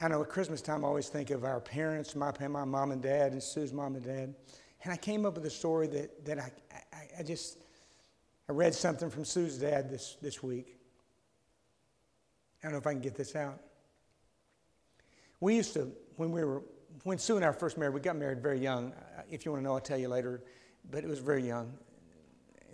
I 0.00 0.08
know 0.08 0.22
at 0.22 0.30
Christmas 0.30 0.62
time, 0.62 0.82
I 0.82 0.88
always 0.88 1.10
think 1.10 1.28
of 1.28 1.44
our 1.44 1.60
parents, 1.60 2.16
my, 2.16 2.32
my 2.48 2.64
mom 2.64 2.90
and 2.90 3.02
dad, 3.02 3.32
and 3.32 3.42
Sue's 3.42 3.70
mom 3.70 3.96
and 3.96 4.04
dad. 4.04 4.34
And 4.82 4.94
I 4.94 4.96
came 4.96 5.26
up 5.26 5.34
with 5.34 5.44
a 5.44 5.50
story 5.50 5.88
that, 5.88 6.24
that 6.24 6.38
I, 6.38 6.50
I, 6.90 7.20
I 7.20 7.22
just 7.22 7.58
I 8.48 8.52
read 8.52 8.74
something 8.74 9.10
from 9.10 9.24
Sue's 9.24 9.58
dad 9.58 9.90
this, 9.90 10.16
this 10.20 10.42
week. 10.42 10.78
I 12.62 12.66
don't 12.66 12.72
know 12.72 12.78
if 12.78 12.86
I 12.86 12.92
can 12.92 13.00
get 13.00 13.14
this 13.14 13.34
out. 13.34 13.60
We 15.40 15.56
used 15.56 15.74
to, 15.74 15.90
when 16.16 16.30
we 16.30 16.44
were, 16.44 16.62
when 17.04 17.18
Sue 17.18 17.36
and 17.36 17.44
I 17.44 17.50
first 17.52 17.76
married, 17.76 17.94
we 17.94 18.00
got 18.00 18.16
married 18.16 18.42
very 18.42 18.60
young. 18.60 18.92
If 19.30 19.44
you 19.44 19.52
want 19.52 19.62
to 19.62 19.64
know, 19.64 19.74
I'll 19.74 19.80
tell 19.80 19.98
you 19.98 20.08
later, 20.08 20.42
but 20.90 21.02
it 21.02 21.08
was 21.08 21.18
very 21.18 21.46
young. 21.46 21.72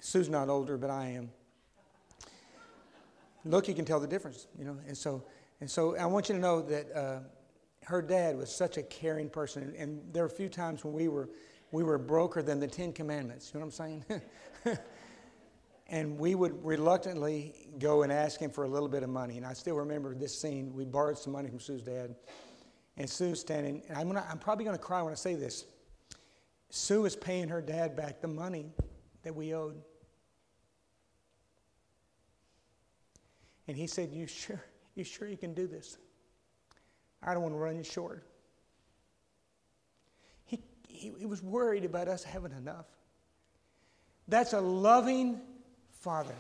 Sue's 0.01 0.29
not 0.29 0.49
older, 0.49 0.77
but 0.77 0.91
I 0.91 1.07
am. 1.07 1.31
Look, 3.45 3.69
you 3.69 3.75
can 3.75 3.85
tell 3.85 4.01
the 4.01 4.07
difference, 4.07 4.47
you 4.59 4.65
know. 4.65 4.77
And 4.87 4.97
so, 4.97 5.25
and 5.61 5.71
so 5.71 5.97
I 5.97 6.07
want 6.07 6.29
you 6.29 6.35
to 6.35 6.41
know 6.41 6.61
that 6.63 6.95
uh, 6.95 7.21
her 7.85 8.03
dad 8.03 8.37
was 8.37 8.55
such 8.55 8.77
a 8.77 8.83
caring 8.83 9.31
person. 9.31 9.63
And, 9.63 9.75
and 9.77 10.13
there 10.13 10.23
were 10.23 10.29
a 10.29 10.31
few 10.31 10.49
times 10.49 10.85
when 10.85 10.93
we 10.93 11.09
were, 11.09 11.31
we 11.73 11.83
were 11.83 11.99
broker 11.99 12.43
than 12.43 12.61
the 12.61 12.67
Ten 12.67 12.93
Commandments. 12.93 13.51
You 13.53 13.61
know 13.61 13.67
what 13.67 13.81
I'm 13.81 14.03
saying? 14.65 14.79
And 15.89 16.19
we 16.19 16.35
would 16.35 16.65
reluctantly 16.65 17.55
go 17.79 18.03
and 18.03 18.13
ask 18.13 18.39
him 18.39 18.51
for 18.51 18.65
a 18.65 18.69
little 18.69 18.89
bit 18.89 19.03
of 19.03 19.09
money. 19.09 19.39
And 19.39 19.47
I 19.47 19.55
still 19.55 19.77
remember 19.77 20.15
this 20.15 20.39
scene. 20.39 20.75
We 20.75 20.85
borrowed 20.85 21.19
some 21.19 21.33
money 21.33 21.49
from 21.49 21.61
Sue's 21.61 21.83
dad. 21.83 22.15
And 22.99 23.09
Sue's 23.09 23.41
standing, 23.41 23.83
and 23.89 23.97
I'm, 23.97 24.09
gonna, 24.09 24.27
I'm 24.29 24.39
probably 24.39 24.65
going 24.65 24.77
to 24.77 24.83
cry 24.83 25.01
when 25.03 25.13
I 25.13 25.17
say 25.17 25.35
this. 25.35 25.65
Sue 26.71 27.07
is 27.07 27.17
paying 27.17 27.49
her 27.49 27.63
dad 27.63 27.97
back 27.97 28.21
the 28.21 28.29
money 28.29 28.73
that 29.23 29.35
we 29.35 29.55
owed. 29.55 29.81
And 33.69 33.77
he 33.77 33.87
said, 33.87 34.11
You 34.13 34.27
sure, 34.27 34.63
you 34.95 35.05
sure 35.05 35.29
you 35.29 35.37
can 35.37 35.55
do 35.55 35.67
this? 35.67 35.99
I 37.23 37.35
don't 37.35 37.43
want 37.43 37.55
to 37.55 37.59
run 37.59 37.77
you 37.77 37.85
short. 37.85 38.27
He, 40.45 40.61
he, 40.89 41.13
he 41.19 41.27
was 41.27 41.43
worried 41.43 41.85
about 41.85 42.09
us 42.09 42.25
having 42.25 42.53
enough. 42.53 42.87
That's 44.27 44.53
a 44.53 44.61
loving 44.61 45.41
Father. 46.09 46.35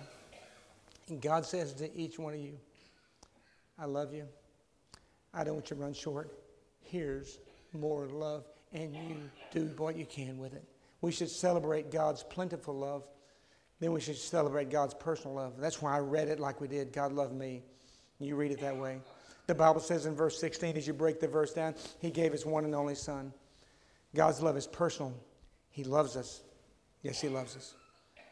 And 1.10 1.20
God 1.20 1.44
says 1.44 1.74
to 1.74 1.94
each 1.94 2.18
one 2.18 2.32
of 2.32 2.40
you, 2.40 2.54
I 3.78 3.84
love 3.84 4.14
you. 4.14 4.26
I 5.34 5.44
don't 5.44 5.56
want 5.56 5.68
you 5.68 5.76
to 5.76 5.82
run 5.82 5.92
short. 5.92 6.32
Here's 6.80 7.38
more 7.74 8.06
love, 8.06 8.46
and 8.72 8.96
you 8.96 9.16
do 9.52 9.66
what 9.76 9.94
you 9.94 10.06
can 10.06 10.38
with 10.38 10.54
it. 10.54 10.64
We 11.02 11.12
should 11.12 11.28
celebrate 11.28 11.90
God's 11.90 12.22
plentiful 12.22 12.78
love. 12.78 13.06
Then 13.78 13.92
we 13.92 14.00
should 14.00 14.16
celebrate 14.16 14.70
God's 14.70 14.94
personal 14.94 15.36
love. 15.36 15.58
That's 15.58 15.82
why 15.82 15.94
I 15.94 15.98
read 15.98 16.28
it 16.28 16.40
like 16.40 16.62
we 16.62 16.68
did. 16.68 16.90
God 16.90 17.12
loved 17.12 17.34
me. 17.34 17.62
You 18.20 18.36
read 18.36 18.52
it 18.52 18.60
that 18.60 18.78
way. 18.78 19.00
The 19.48 19.54
Bible 19.54 19.82
says 19.82 20.06
in 20.06 20.14
verse 20.14 20.40
16, 20.40 20.78
as 20.78 20.86
you 20.86 20.94
break 20.94 21.20
the 21.20 21.28
verse 21.28 21.52
down, 21.52 21.74
He 21.98 22.10
gave 22.10 22.32
His 22.32 22.46
one 22.46 22.64
and 22.64 22.74
only 22.74 22.94
Son. 22.94 23.34
God's 24.14 24.40
love 24.40 24.56
is 24.56 24.66
personal. 24.66 25.12
He 25.68 25.84
loves 25.84 26.16
us. 26.16 26.40
Yes, 27.02 27.20
He 27.20 27.28
loves 27.28 27.54
us. 27.54 27.74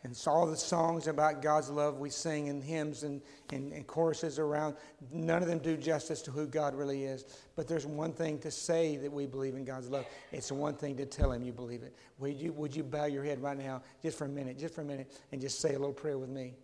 And 0.07 0.17
so 0.17 0.31
all 0.31 0.47
the 0.47 0.57
songs 0.57 1.09
about 1.09 1.43
God's 1.43 1.69
love 1.69 1.99
we 1.99 2.11
sing 2.11 2.47
in 2.47 2.63
hymns 2.63 3.03
and, 3.03 3.21
and, 3.51 3.73
and, 3.73 3.85
choruses 3.89 4.39
around, 4.39 4.77
none 5.11 5.43
of 5.43 5.49
them 5.49 5.59
do 5.59 5.77
justice 5.77 6.23
to 6.23 6.31
who 6.31 6.47
God 6.47 6.77
really 6.77 7.03
is. 7.03 7.25
But 7.57 7.67
there's 7.67 7.87
one 7.87 8.13
thing 8.13 8.39
to 8.39 8.51
say 8.53 8.99
that 8.99 9.11
we 9.11 9.27
believe 9.27 9.57
in 9.57 9.65
God's 9.65 9.89
love. 9.89 10.07
It's 10.31 10.53
one 10.53 10.75
thing 10.75 10.97
to 10.99 11.07
tell 11.07 11.33
Him 11.33 11.43
you 11.43 11.53
believe 11.53 11.83
it. 11.83 11.97
Would 12.21 12.37
you, 12.37 12.53
would 12.53 12.77
you 12.77 12.85
bow 12.85 13.07
your 13.07 13.25
head 13.25 13.43
right 13.43 13.59
now, 13.59 13.83
just 14.01 14.17
for 14.17 14.27
a 14.27 14.29
minute, 14.29 14.61
just 14.61 14.77
for 14.77 14.83
a 14.83 14.85
minute, 14.85 15.11
and 15.33 15.41
just 15.41 15.59
say 15.59 15.71
a 15.71 15.79
little 15.79 15.93
prayer 15.93 16.19
with 16.19 16.31
me? 16.31 16.55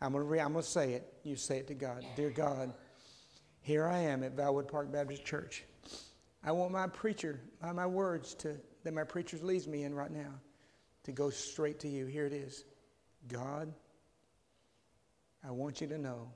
I'm 0.00 0.12
going 0.12 0.24
re- 0.24 0.38
to 0.38 0.62
say 0.62 0.92
it. 0.92 1.12
You 1.24 1.34
say 1.34 1.58
it 1.58 1.66
to 1.66 1.74
God. 1.74 2.06
Dear 2.14 2.30
God, 2.30 2.72
here 3.62 3.88
I 3.88 3.98
am 3.98 4.22
at 4.22 4.36
Valwood 4.36 4.68
Park 4.68 4.92
Baptist 4.92 5.24
Church. 5.24 5.64
I 6.44 6.52
want 6.52 6.70
my 6.70 6.86
preacher, 6.86 7.40
my, 7.60 7.72
my 7.72 7.86
words 7.86 8.34
to, 8.36 8.56
that 8.84 8.94
my 8.94 9.02
preacher 9.02 9.38
leads 9.42 9.66
me 9.66 9.82
in 9.82 9.92
right 9.92 10.12
now 10.12 10.34
to 11.02 11.10
go 11.10 11.30
straight 11.30 11.80
to 11.80 11.88
you. 11.88 12.06
Here 12.06 12.26
it 12.26 12.32
is. 12.32 12.62
God, 13.28 13.72
I 15.46 15.50
want 15.50 15.80
you 15.80 15.86
to 15.88 15.98
know 15.98 16.28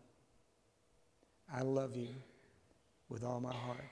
I 1.52 1.62
love 1.62 1.96
you 1.96 2.08
with 3.08 3.24
all 3.24 3.40
my 3.40 3.52
heart. 3.52 3.84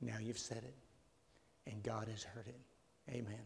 Now 0.00 0.16
you've 0.20 0.38
said 0.38 0.58
it, 0.58 0.74
and 1.70 1.82
God 1.82 2.08
has 2.08 2.22
heard 2.22 2.46
it. 2.46 2.60
Amen. 3.10 3.40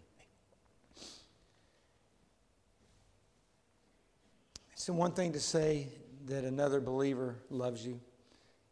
It's 4.73 4.88
one 4.88 5.12
thing 5.12 5.33
to 5.33 5.40
say 5.40 5.88
that 6.26 6.45
another 6.45 6.80
believer 6.80 7.37
loves 7.50 7.87
you. 7.87 8.00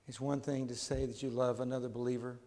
It's 0.09 0.21
one 0.21 0.41
thing 0.41 0.69
to 0.69 0.75
say 0.75 1.05
that 1.05 1.23
you 1.23 1.31
love 1.31 1.61
another 1.61 1.89
believer. 1.89 2.39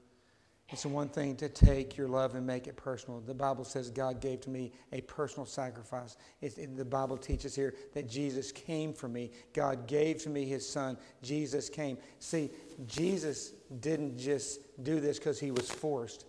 It's 0.72 0.86
one 0.86 1.10
thing 1.10 1.36
to 1.38 1.50
take 1.50 1.98
your 1.98 2.08
love 2.08 2.36
and 2.36 2.46
make 2.46 2.68
it 2.68 2.76
personal. 2.76 3.22
The 3.22 3.34
Bible 3.34 3.64
says 3.64 3.90
God 3.90 4.22
gave 4.22 4.42
to 4.42 4.52
me 4.52 4.72
a 4.92 5.02
personal 5.02 5.48
sacrifice. 5.48 6.16
It, 6.42 6.78
the 6.78 6.86
Bible 6.86 7.18
teaches 7.18 7.56
here 7.56 7.74
that 7.94 8.08
Jesus 8.08 8.52
came 8.52 8.94
for 8.94 9.08
me. 9.08 9.32
God 9.54 9.88
gave 9.88 10.22
to 10.24 10.30
me 10.30 10.46
his 10.46 10.68
son. 10.68 10.96
Jesus 11.24 11.70
came. 11.70 11.98
See, 12.20 12.52
Jesus 12.86 13.54
didn't 13.80 14.18
just 14.18 14.62
do 14.84 15.00
this 15.00 15.18
because 15.18 15.40
he 15.40 15.50
was 15.50 15.70
forced. 15.70 16.26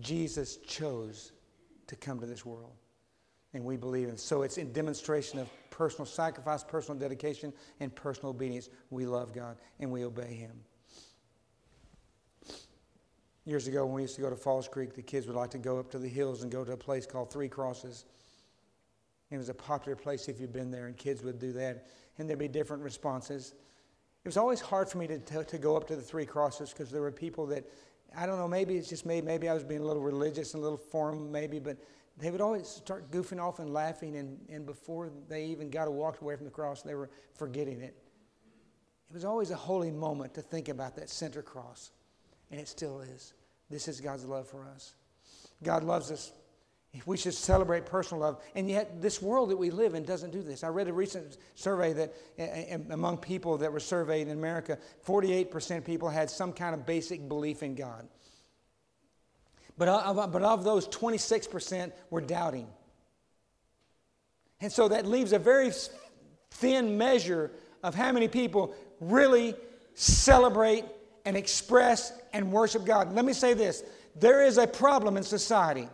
Jesus 0.00 0.56
chose 0.56 1.32
to 1.88 1.96
come 1.96 2.20
to 2.20 2.26
this 2.26 2.46
world. 2.46 2.72
And 3.52 3.62
we 3.62 3.76
believe 3.76 4.08
in. 4.08 4.16
So 4.16 4.42
it's 4.42 4.56
in 4.56 4.72
demonstration 4.72 5.38
of 5.38 5.48
personal 5.68 6.06
sacrifice, 6.06 6.64
personal 6.64 6.98
dedication, 6.98 7.52
and 7.80 7.94
personal 7.94 8.30
obedience. 8.30 8.70
We 8.88 9.04
love 9.04 9.34
God 9.34 9.58
and 9.78 9.92
we 9.92 10.04
obey 10.04 10.32
him. 10.32 10.52
Years 13.44 13.66
ago, 13.66 13.84
when 13.84 13.96
we 13.96 14.02
used 14.02 14.14
to 14.14 14.20
go 14.20 14.30
to 14.30 14.36
Falls 14.36 14.68
Creek, 14.68 14.94
the 14.94 15.02
kids 15.02 15.26
would 15.26 15.34
like 15.34 15.50
to 15.50 15.58
go 15.58 15.78
up 15.78 15.90
to 15.90 15.98
the 15.98 16.08
hills 16.08 16.42
and 16.42 16.52
go 16.52 16.64
to 16.64 16.72
a 16.72 16.76
place 16.76 17.06
called 17.06 17.32
Three 17.32 17.48
Crosses. 17.48 18.04
It 19.32 19.36
was 19.36 19.48
a 19.48 19.54
popular 19.54 19.96
place 19.96 20.28
if 20.28 20.40
you've 20.40 20.52
been 20.52 20.70
there, 20.70 20.86
and 20.86 20.96
kids 20.96 21.24
would 21.24 21.40
do 21.40 21.52
that, 21.54 21.88
and 22.18 22.28
there'd 22.28 22.38
be 22.38 22.46
different 22.46 22.84
responses. 22.84 23.54
It 24.24 24.28
was 24.28 24.36
always 24.36 24.60
hard 24.60 24.88
for 24.88 24.98
me 24.98 25.08
to, 25.08 25.18
to, 25.18 25.42
to 25.42 25.58
go 25.58 25.76
up 25.76 25.88
to 25.88 25.96
the 25.96 26.02
Three 26.02 26.24
Crosses 26.24 26.70
because 26.70 26.92
there 26.92 27.00
were 27.00 27.10
people 27.10 27.44
that, 27.46 27.64
I 28.16 28.26
don't 28.26 28.38
know, 28.38 28.46
maybe 28.46 28.76
it's 28.76 28.88
just 28.88 29.04
me, 29.06 29.20
maybe 29.20 29.48
I 29.48 29.54
was 29.54 29.64
being 29.64 29.80
a 29.80 29.86
little 29.86 30.02
religious 30.02 30.54
and 30.54 30.60
a 30.60 30.62
little 30.62 30.78
formal, 30.78 31.24
maybe, 31.24 31.58
but 31.58 31.78
they 32.18 32.30
would 32.30 32.40
always 32.40 32.68
start 32.68 33.10
goofing 33.10 33.42
off 33.42 33.58
and 33.58 33.72
laughing, 33.72 34.18
and, 34.18 34.38
and 34.50 34.64
before 34.64 35.10
they 35.28 35.46
even 35.46 35.68
got 35.68 35.86
to 35.86 35.90
walk 35.90 36.20
away 36.20 36.36
from 36.36 36.44
the 36.44 36.52
cross, 36.52 36.82
they 36.82 36.94
were 36.94 37.10
forgetting 37.34 37.80
it. 37.80 37.96
It 39.10 39.14
was 39.14 39.24
always 39.24 39.50
a 39.50 39.56
holy 39.56 39.90
moment 39.90 40.32
to 40.34 40.42
think 40.42 40.68
about 40.68 40.94
that 40.94 41.10
center 41.10 41.42
cross 41.42 41.90
and 42.52 42.60
it 42.60 42.68
still 42.68 43.00
is. 43.00 43.32
This 43.70 43.88
is 43.88 44.00
God's 44.00 44.26
love 44.26 44.46
for 44.46 44.64
us. 44.66 44.94
God 45.62 45.82
loves 45.82 46.10
us. 46.12 46.30
We 47.06 47.16
should 47.16 47.32
celebrate 47.32 47.86
personal 47.86 48.20
love. 48.20 48.42
And 48.54 48.68
yet, 48.68 49.00
this 49.00 49.22
world 49.22 49.48
that 49.48 49.56
we 49.56 49.70
live 49.70 49.94
in 49.94 50.04
doesn't 50.04 50.30
do 50.30 50.42
this. 50.42 50.62
I 50.62 50.68
read 50.68 50.88
a 50.88 50.92
recent 50.92 51.38
survey 51.54 51.94
that 51.94 52.14
among 52.90 53.16
people 53.16 53.56
that 53.58 53.72
were 53.72 53.80
surveyed 53.80 54.28
in 54.28 54.34
America, 54.38 54.78
48% 55.06 55.78
of 55.78 55.84
people 55.86 56.10
had 56.10 56.28
some 56.28 56.52
kind 56.52 56.74
of 56.74 56.84
basic 56.84 57.26
belief 57.26 57.62
in 57.62 57.74
God. 57.74 58.06
But 59.78 59.88
of, 59.88 60.30
but 60.30 60.42
of 60.42 60.64
those, 60.64 60.86
26% 60.88 61.92
were 62.10 62.20
doubting. 62.20 62.68
And 64.60 64.70
so 64.70 64.88
that 64.88 65.06
leaves 65.06 65.32
a 65.32 65.38
very 65.38 65.72
thin 66.50 66.98
measure 66.98 67.52
of 67.82 67.94
how 67.94 68.12
many 68.12 68.28
people 68.28 68.74
really 69.00 69.54
celebrate 69.94 70.84
and 71.24 71.36
express 71.36 72.12
and 72.32 72.50
worship 72.52 72.84
God. 72.84 73.12
Let 73.14 73.24
me 73.24 73.32
say 73.32 73.54
this. 73.54 73.82
There 74.16 74.44
is 74.44 74.58
a 74.58 74.66
problem 74.66 75.16
in 75.16 75.22
society. 75.22 75.88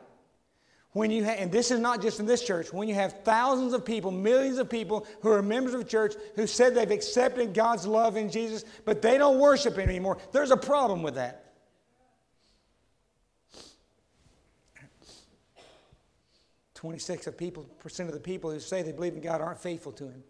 When 0.93 1.11
you 1.11 1.25
ha- 1.25 1.37
and 1.39 1.53
this 1.53 1.71
is 1.71 1.79
not 1.79 2.03
just 2.03 2.19
in 2.19 2.27
this 2.27 2.43
church 2.43 2.73
when 2.73 2.89
you 2.89 2.95
have 2.95 3.23
thousands 3.23 3.73
of 3.73 3.85
people 3.85 4.11
millions 4.11 4.59
of 4.59 4.71
people 4.71 5.07
who 5.21 5.31
are 5.31 5.43
members 5.43 5.75
of 5.75 5.87
church 5.87 6.15
who 6.35 6.47
said 6.47 6.75
they've 6.75 6.91
accepted 6.91 7.53
god's 7.53 7.87
love 7.87 8.17
in 8.17 8.31
jesus 8.31 8.65
but 8.87 9.03
they 9.03 9.19
don't 9.19 9.39
worship 9.39 9.77
him 9.77 9.89
anymore 9.89 10.17
there's 10.33 10.51
a 10.51 10.57
problem 10.57 11.03
with 11.03 11.15
that. 11.15 11.45
26 16.75 17.27
of 17.27 17.37
people, 17.37 17.65
percent 17.81 18.09
of 18.09 18.15
the 18.15 18.21
people 18.21 18.51
who 18.51 18.61
say 18.61 18.83
they 18.83 18.93
believe 18.93 19.15
in 19.15 19.21
god 19.21 19.41
aren't 19.41 19.61
faithful 19.61 19.93
to 19.93 20.05
him. 20.05 20.23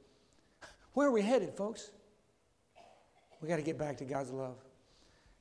Where 0.95 1.07
are 1.07 1.13
we 1.13 1.21
headed 1.21 1.55
folks? 1.55 1.91
We 3.41 3.49
got 3.49 3.57
to 3.57 3.63
get 3.63 3.79
back 3.79 3.99
to 3.99 4.05
god's 4.05 4.31
love 4.31 4.57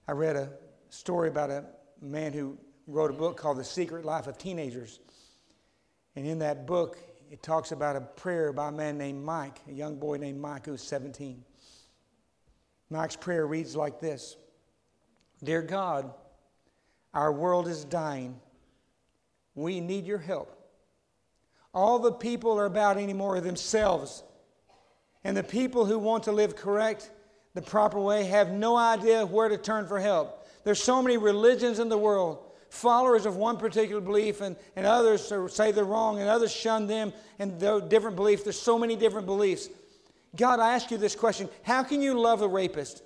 I 0.07 0.13
read 0.13 0.37
a 0.37 0.49
story 0.89 1.27
about 1.27 1.49
a 1.49 1.65
man 2.01 2.31
who 2.31 2.57
wrote 2.87 3.11
a 3.11 3.13
book 3.13 3.35
called 3.35 3.57
The 3.57 3.63
Secret 3.63 4.05
Life 4.05 4.27
of 4.27 4.37
Teenagers. 4.37 5.01
And 6.15 6.25
in 6.25 6.39
that 6.39 6.65
book, 6.65 6.97
it 7.29 7.43
talks 7.43 7.73
about 7.73 7.97
a 7.97 8.01
prayer 8.01 8.53
by 8.53 8.69
a 8.69 8.71
man 8.71 8.97
named 8.97 9.23
Mike, 9.23 9.59
a 9.67 9.73
young 9.73 9.97
boy 9.97 10.15
named 10.15 10.39
Mike 10.39 10.65
who 10.65 10.71
was 10.71 10.81
17. 10.81 11.43
Mike's 12.89 13.17
prayer 13.17 13.45
reads 13.45 13.75
like 13.75 13.99
this 13.99 14.37
Dear 15.43 15.61
God, 15.61 16.13
our 17.13 17.33
world 17.33 17.67
is 17.67 17.83
dying. 17.83 18.39
We 19.55 19.81
need 19.81 20.05
your 20.05 20.19
help. 20.19 20.53
All 21.73 21.99
the 21.99 22.13
people 22.13 22.57
are 22.57 22.65
about 22.65 22.95
any 22.95 23.03
anymore 23.03 23.41
themselves. 23.41 24.23
And 25.23 25.35
the 25.35 25.43
people 25.43 25.85
who 25.85 25.99
want 25.99 26.23
to 26.23 26.31
live 26.31 26.55
correct 26.55 27.11
the 27.57 27.63
proper 27.63 27.99
way 27.99 28.25
have 28.25 28.51
no 28.51 28.77
idea 28.77 29.25
where 29.25 29.49
to 29.49 29.57
turn 29.57 29.87
for 29.87 29.99
help. 29.99 30.47
There's 30.63 30.83
so 30.83 31.01
many 31.01 31.17
religions 31.17 31.79
in 31.79 31.89
the 31.89 31.97
world, 31.97 32.45
followers 32.69 33.25
of 33.25 33.35
one 33.35 33.57
particular 33.57 33.99
belief, 33.99 34.41
and, 34.41 34.55
and 34.75 34.85
others 34.85 35.33
say 35.51 35.71
they're 35.71 35.83
wrong, 35.83 36.19
and 36.19 36.29
others 36.29 36.53
shun 36.53 36.85
them, 36.85 37.11
and 37.39 37.59
different 37.89 38.15
beliefs. 38.15 38.43
There's 38.43 38.59
so 38.59 38.77
many 38.77 38.95
different 38.95 39.25
beliefs. 39.25 39.69
God, 40.35 40.59
I 40.59 40.75
ask 40.75 40.91
you 40.91 40.99
this 40.99 41.15
question 41.15 41.49
How 41.63 41.81
can 41.81 41.99
you 41.99 42.19
love 42.19 42.43
a 42.43 42.47
rapist? 42.47 43.01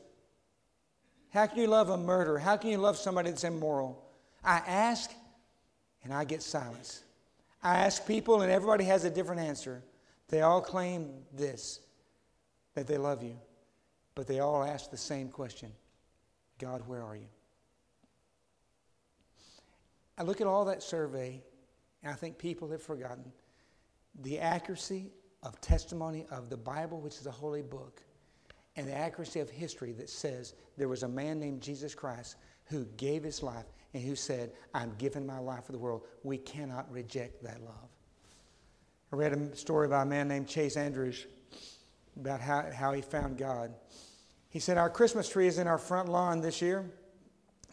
How 1.30 1.46
can 1.46 1.60
you 1.60 1.68
love 1.68 1.90
a 1.90 1.96
murderer? 1.96 2.38
How 2.38 2.58
can 2.58 2.72
you 2.72 2.78
love 2.78 2.98
somebody 2.98 3.30
that's 3.30 3.46
immoral? 3.46 4.04
I 4.44 4.58
ask, 4.68 5.12
and 6.04 6.14
I 6.14 6.26
get 6.26 6.42
silence. 6.42 7.04
I 7.64 7.78
ask 7.78 8.06
people, 8.06 8.42
and 8.42 8.52
everybody 8.52 8.84
has 8.84 9.06
a 9.06 9.10
different 9.10 9.40
answer. 9.44 9.82
They 10.28 10.42
all 10.42 10.60
claim 10.60 11.10
this 11.32 11.80
that 12.76 12.86
they 12.86 12.98
love 12.98 13.24
you. 13.24 13.38
But 14.16 14.28
they 14.28 14.40
all 14.40 14.64
ask 14.64 14.92
the 14.92 14.98
same 14.98 15.30
question 15.30 15.72
God, 16.60 16.88
where 16.88 17.04
are 17.04 17.16
you? 17.16 17.28
I 20.18 20.24
look 20.24 20.42
at 20.42 20.48
all 20.48 20.66
that 20.66 20.84
survey, 20.84 21.42
and 22.04 22.12
I 22.12 22.16
think 22.16 22.38
people 22.38 22.70
have 22.70 22.82
forgotten 22.82 23.32
the 24.22 24.40
accuracy 24.40 25.12
of 25.44 25.60
testimony 25.62 26.26
of 26.30 26.50
the 26.50 26.58
Bible, 26.58 27.00
which 27.00 27.18
is 27.18 27.26
a 27.26 27.32
holy 27.32 27.62
book, 27.62 28.04
and 28.76 28.88
the 28.88 28.96
accuracy 28.96 29.40
of 29.40 29.50
history 29.50 29.94
that 29.94 30.10
says 30.10 30.54
there 30.78 30.88
was 30.88 31.04
a 31.04 31.08
man 31.08 31.40
named 31.40 31.62
Jesus 31.62 31.96
Christ 31.96 32.36
who 32.66 32.86
gave 32.98 33.24
his 33.24 33.42
life 33.42 33.66
and 33.94 34.04
who 34.04 34.16
said, 34.16 34.52
I'm 34.74 34.94
giving 34.98 35.26
my 35.26 35.40
life 35.40 35.66
for 35.66 35.72
the 35.72 35.80
world. 35.80 36.04
We 36.24 36.38
cannot 36.38 36.92
reject 36.92 37.44
that 37.44 37.62
love. 37.64 37.90
I 39.12 39.16
read 39.16 39.34
a 39.34 39.56
story 39.56 39.88
by 39.88 40.04
a 40.04 40.06
man 40.06 40.28
named 40.28 40.48
Chase 40.48 40.78
Andrews 40.78 41.26
about 42.20 42.42
how, 42.42 42.70
how 42.74 42.94
he 42.94 43.02
found 43.02 43.38
God. 43.38 43.74
He 44.50 44.60
said, 44.60 44.78
Our 44.78 44.90
Christmas 44.90 45.30
tree 45.30 45.48
is 45.48 45.58
in 45.58 45.68
our 45.68 45.78
front 45.78 46.10
lawn 46.10 46.42
this 46.42 46.62
year. 46.62 46.86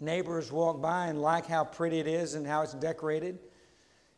Neighbors 0.01 0.53
walk 0.53 0.81
by 0.81 1.07
and 1.07 1.20
like 1.20 1.46
how 1.46 1.64
pretty 1.64 1.98
it 1.98 2.07
is 2.07 2.35
and 2.35 2.46
how 2.46 2.62
it's 2.62 2.74
decorated. 2.74 3.38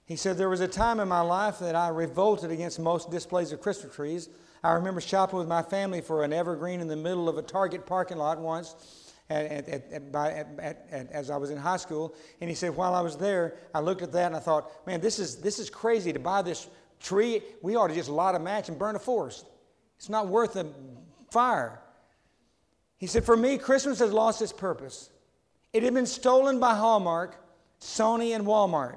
He 0.05 0.17
said, 0.17 0.37
There 0.37 0.51
was 0.51 0.61
a 0.61 0.69
time 0.69 1.01
in 1.01 1.09
my 1.09 1.21
life 1.21 1.59
that 1.61 1.75
I 1.75 1.89
revolted 1.89 2.51
against 2.51 2.79
most 2.79 3.11
displays 3.11 3.53
of 3.53 3.61
Christmas 3.61 3.95
trees. 3.95 4.29
I 4.63 4.73
remember 4.73 5.01
shopping 5.01 5.39
with 5.39 5.49
my 5.49 5.63
family 5.63 6.03
for 6.03 6.23
an 6.23 6.33
evergreen 6.33 6.81
in 6.81 6.89
the 6.89 6.97
middle 6.97 7.29
of 7.29 7.39
a 7.39 7.43
Target 7.43 7.87
parking 7.87 8.19
lot 8.19 8.39
once, 8.39 8.75
at, 9.31 9.69
at, 9.69 9.93
at, 9.93 10.13
by, 10.13 10.45
as 10.91 11.31
I 11.31 11.37
was 11.37 11.51
in 11.51 11.57
high 11.57 11.77
school. 11.77 12.15
And 12.41 12.51
he 12.51 12.57
said, 12.57 12.77
while 12.77 12.95
I 12.95 13.01
was 13.01 13.17
there, 13.17 13.57
I 13.75 13.81
looked 13.81 14.03
at 14.03 14.13
that 14.13 14.27
and 14.27 14.37
I 14.37 14.41
thought, 14.41 14.71
man, 14.87 15.01
this 15.01 15.19
is, 15.19 15.37
this 15.37 15.59
is 15.59 15.71
crazy 15.71 16.13
to 16.13 16.19
buy 16.19 16.43
this 16.43 16.69
tree. 16.99 17.43
We 17.63 17.77
ought 17.77 17.89
to 17.89 17.95
just 17.95 18.11
light 18.11 18.35
a 18.35 18.39
match 18.39 18.69
and 18.69 18.79
burn 18.79 18.97
a 18.97 18.99
forest. 18.99 19.47
It's 20.01 20.09
not 20.09 20.29
worth 20.29 20.55
the 20.55 20.67
fire. 21.31 21.79
He 22.97 23.07
said, 23.07 23.23
for 23.23 23.37
me, 23.37 23.59
Christmas 23.59 23.99
has 23.99 24.15
lost 24.15 24.41
its 24.41 24.51
purpose. 24.51 25.11
It 25.75 25.83
had 25.83 25.93
been 25.93 26.07
stolen 26.07 26.59
by 26.59 26.75
Hallmark, 26.75 27.37
Sony, 27.83 28.35
and 28.35 28.47
Walmart. 28.47 28.97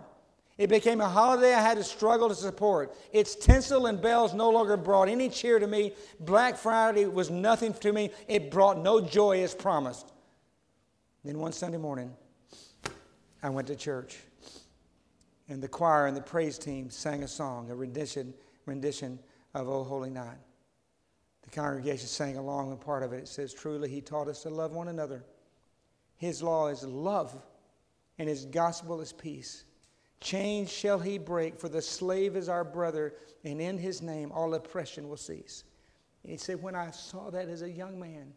It 0.58 0.70
became 0.70 1.02
a 1.02 1.10
holiday 1.10 1.54
I 1.54 1.60
had 1.60 1.76
to 1.76 1.84
struggle 1.84 2.30
to 2.30 2.36
support. 2.36 2.96
Its 3.12 3.36
tinsel 3.36 3.88
and 3.88 4.02
bells 4.02 4.34
no 4.34 4.50
longer 4.50 4.78
brought 4.78 5.10
any 5.10 5.28
cheer 5.28 5.60
to 5.60 5.68
me. 5.68 5.92
Black 6.22 6.56
Friday 6.56 7.06
was 7.06 7.30
nothing 7.30 7.74
to 7.74 7.92
me. 7.92 8.10
It 8.30 8.50
brought 8.50 8.78
no 8.78 9.02
joy 9.02 9.44
as 9.44 9.54
promised. 9.54 10.14
Then 11.26 11.38
one 11.38 11.52
Sunday 11.52 11.80
morning, 11.80 12.14
I 13.42 13.50
went 13.50 13.68
to 13.68 13.76
church, 13.76 14.20
and 15.50 15.62
the 15.62 15.68
choir 15.68 16.08
and 16.08 16.16
the 16.16 16.22
praise 16.22 16.58
team 16.58 16.90
sang 16.90 17.24
a 17.24 17.28
song, 17.28 17.70
a 17.72 17.76
rendition, 17.76 18.34
rendition 18.66 19.20
of 19.54 19.68
O 19.68 19.84
Holy 19.84 20.10
Night. 20.10 20.38
Congregation 21.54 22.08
sang 22.08 22.38
along, 22.38 22.72
and 22.72 22.82
part 22.82 23.04
of 23.04 23.14
it, 23.14 23.18
it 23.18 23.28
says, 23.28 23.54
Truly, 23.54 23.90
He 23.90 24.02
taught 24.02 24.28
us 24.28 24.44
to 24.44 24.50
love 24.50 24.72
one 24.72 24.88
another. 24.88 25.24
His 26.16 26.42
law 26.42 26.68
is 26.68 26.84
love, 26.84 27.36
and 28.18 28.28
His 28.28 28.46
gospel 28.46 29.02
is 29.02 29.14
peace. 29.14 29.66
Chains 30.24 30.72
shall 30.72 31.00
he 31.00 31.18
break, 31.18 31.60
for 31.60 31.68
the 31.68 31.82
slave 31.82 32.38
is 32.38 32.48
our 32.48 32.64
brother, 32.64 33.14
and 33.44 33.60
in 33.60 33.78
his 33.78 34.02
name 34.02 34.32
all 34.32 34.54
oppression 34.54 35.10
will 35.10 35.18
cease. 35.18 35.66
And 36.24 36.32
he 36.32 36.38
said, 36.38 36.64
When 36.64 36.76
I 36.76 36.92
saw 36.92 37.30
that 37.32 37.50
as 37.50 37.62
a 37.62 37.70
young 37.70 38.00
man, 38.00 38.32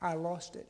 I 0.00 0.14
lost 0.14 0.54
it. 0.54 0.68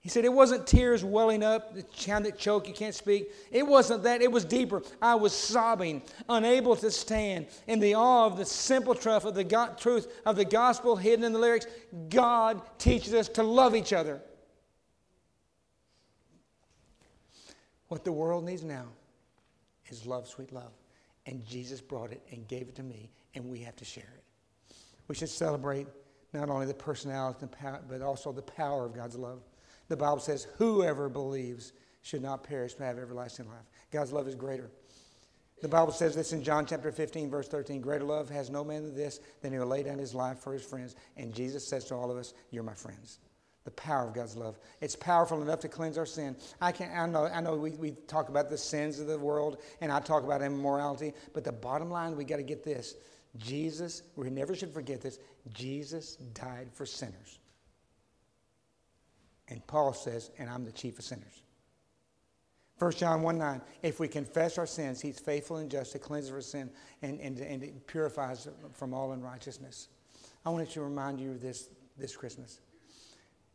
He 0.00 0.08
said, 0.08 0.24
It 0.24 0.32
wasn't 0.32 0.66
tears 0.66 1.04
welling 1.04 1.42
up, 1.42 1.74
the 1.74 1.82
kind 1.82 2.24
that 2.24 2.38
choke, 2.38 2.66
you 2.66 2.74
can't 2.74 2.94
speak. 2.94 3.32
It 3.50 3.66
wasn't 3.66 4.02
that, 4.04 4.22
it 4.22 4.32
was 4.32 4.46
deeper. 4.46 4.82
I 5.00 5.14
was 5.14 5.34
sobbing, 5.34 6.02
unable 6.28 6.74
to 6.76 6.90
stand 6.90 7.48
in 7.66 7.80
the 7.80 7.94
awe 7.94 8.26
of 8.26 8.38
the 8.38 8.46
simple 8.46 8.94
truth 8.94 9.26
of 9.26 9.34
the, 9.34 9.44
God, 9.44 9.76
truth 9.78 10.10
of 10.24 10.36
the 10.36 10.44
gospel 10.44 10.96
hidden 10.96 11.24
in 11.24 11.32
the 11.34 11.38
lyrics. 11.38 11.66
God 12.08 12.62
teaches 12.78 13.12
us 13.12 13.28
to 13.30 13.42
love 13.42 13.76
each 13.76 13.92
other. 13.92 14.22
What 17.88 18.04
the 18.04 18.12
world 18.12 18.44
needs 18.44 18.62
now 18.62 18.86
is 19.88 20.06
love, 20.06 20.28
sweet 20.28 20.52
love. 20.52 20.72
And 21.26 21.44
Jesus 21.44 21.82
brought 21.82 22.10
it 22.10 22.22
and 22.32 22.48
gave 22.48 22.62
it 22.62 22.76
to 22.76 22.82
me, 22.82 23.10
and 23.34 23.44
we 23.50 23.58
have 23.60 23.76
to 23.76 23.84
share 23.84 24.14
it. 24.16 24.74
We 25.08 25.14
should 25.14 25.28
celebrate 25.28 25.88
not 26.32 26.48
only 26.48 26.66
the 26.66 26.72
personality, 26.72 27.46
but 27.88 28.00
also 28.00 28.32
the 28.32 28.42
power 28.42 28.86
of 28.86 28.94
God's 28.94 29.16
love. 29.16 29.40
The 29.90 29.96
Bible 29.96 30.20
says, 30.20 30.46
Whoever 30.56 31.08
believes 31.08 31.72
should 32.02 32.22
not 32.22 32.44
perish 32.44 32.74
but 32.74 32.84
have 32.84 32.98
everlasting 32.98 33.48
life. 33.48 33.68
God's 33.90 34.12
love 34.12 34.28
is 34.28 34.36
greater. 34.36 34.70
The 35.60 35.68
Bible 35.68 35.92
says 35.92 36.14
this 36.14 36.32
in 36.32 36.42
John 36.42 36.64
chapter 36.64 36.90
15, 36.92 37.28
verse 37.28 37.48
13 37.48 37.80
Greater 37.80 38.04
love 38.04 38.30
has 38.30 38.50
no 38.50 38.64
man 38.64 38.84
than 38.84 38.94
this, 38.94 39.20
than 39.42 39.52
he 39.52 39.58
will 39.58 39.66
lay 39.66 39.82
down 39.82 39.98
his 39.98 40.14
life 40.14 40.38
for 40.38 40.52
his 40.52 40.64
friends. 40.64 40.94
And 41.16 41.34
Jesus 41.34 41.66
says 41.66 41.84
to 41.86 41.96
all 41.96 42.10
of 42.10 42.16
us, 42.16 42.34
You're 42.50 42.62
my 42.62 42.72
friends 42.72 43.18
the 43.64 43.70
power 43.72 44.08
of 44.08 44.14
God's 44.14 44.36
love. 44.36 44.58
It's 44.80 44.96
powerful 44.96 45.42
enough 45.42 45.60
to 45.60 45.68
cleanse 45.68 45.98
our 45.98 46.06
sin. 46.06 46.34
I 46.62 46.72
can 46.72 46.90
I 46.96 47.04
know 47.06 47.26
I 47.26 47.42
know 47.42 47.56
we, 47.56 47.72
we 47.72 47.90
talk 48.06 48.30
about 48.30 48.48
the 48.48 48.56
sins 48.56 48.98
of 49.00 49.06
the 49.06 49.18
world 49.18 49.58
and 49.82 49.92
I 49.92 50.00
talk 50.00 50.24
about 50.24 50.40
immorality, 50.40 51.12
but 51.34 51.44
the 51.44 51.52
bottom 51.52 51.90
line 51.90 52.16
we 52.16 52.24
got 52.24 52.36
to 52.36 52.42
get 52.42 52.64
this. 52.64 52.94
Jesus, 53.36 54.02
we 54.16 54.30
never 54.30 54.54
should 54.54 54.72
forget 54.72 55.02
this, 55.02 55.18
Jesus 55.52 56.16
died 56.16 56.68
for 56.72 56.86
sinners. 56.86 57.38
And 59.50 59.66
Paul 59.66 59.92
says, 59.92 60.30
and 60.38 60.48
I'm 60.48 60.64
the 60.64 60.72
chief 60.72 60.98
of 60.98 61.04
sinners. 61.04 61.42
1 62.78 62.92
John 62.92 63.20
1 63.20 63.36
9, 63.36 63.60
if 63.82 64.00
we 64.00 64.08
confess 64.08 64.56
our 64.56 64.66
sins, 64.66 65.02
he's 65.02 65.18
faithful 65.18 65.58
and 65.58 65.70
just 65.70 65.92
to 65.92 65.98
cleanse 65.98 66.30
our 66.30 66.40
sin 66.40 66.70
and, 67.02 67.20
and, 67.20 67.38
and 67.38 67.86
purifies 67.86 68.48
from 68.72 68.94
all 68.94 69.12
unrighteousness. 69.12 69.88
I 70.46 70.50
want 70.50 70.70
to 70.70 70.80
remind 70.80 71.20
you 71.20 71.32
of 71.32 71.42
this 71.42 71.68
this 72.00 72.16
Christmas. 72.16 72.60